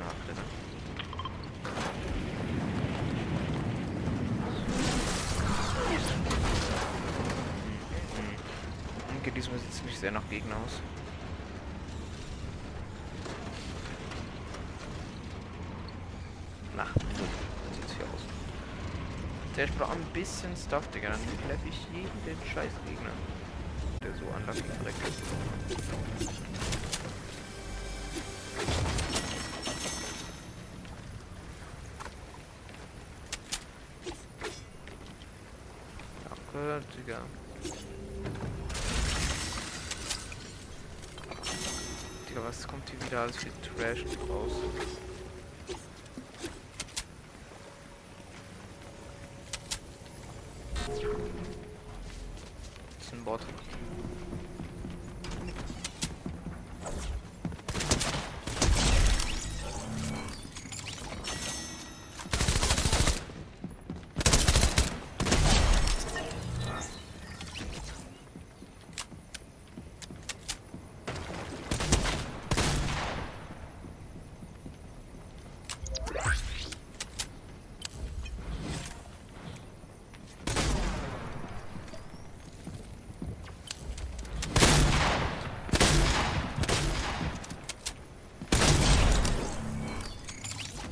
Ach, 0.00 0.14
Digga. 0.26 0.42
Okay, 9.20 9.32
diesmal 9.34 9.58
sieht 9.58 9.70
es 9.70 9.76
ziemlich 9.76 9.98
sehr 9.98 10.12
nach 10.12 10.28
Gegner 10.30 10.54
aus. 10.56 10.80
Nach 16.76 16.92
sieht's 16.94 17.94
hier 17.96 18.06
aus. 18.06 18.22
Der 19.56 19.64
ist 19.64 19.74
aber 19.80 19.90
ein 19.92 20.04
bisschen 20.38 20.56
Stuff, 20.56 20.88
Digga. 20.90 21.08
Dann 21.08 21.20
klepp 21.46 21.58
ich 21.68 21.86
jeden 21.92 22.24
den 22.24 22.36
scheiß 22.52 22.70
Gegner. 22.86 23.10
Der 24.02 24.14
so 24.14 24.24
anlasst 24.36 24.60
Dreck. 24.60 24.94
Danke, 36.28 36.82
Digga. 36.96 37.18
Digga, 42.28 42.40
was 42.46 42.68
kommt 42.68 42.88
hier 42.88 43.02
wieder 43.06 43.20
alles 43.22 43.36
für 43.36 43.50
Trash 43.62 44.04
raus? 44.28 44.52
Das 53.28 53.42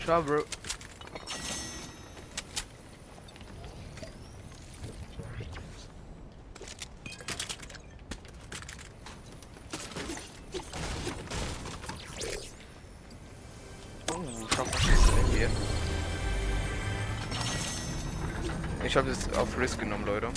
Ciao, 0.06 0.22
bro. 0.22 0.44
Oh? 14.12 14.20
Ich 18.84 18.96
habe 18.96 19.10
es 19.10 19.28
auf 19.32 19.58
Risk 19.58 19.80
genommen. 19.80 20.06
Leute, 20.06 20.28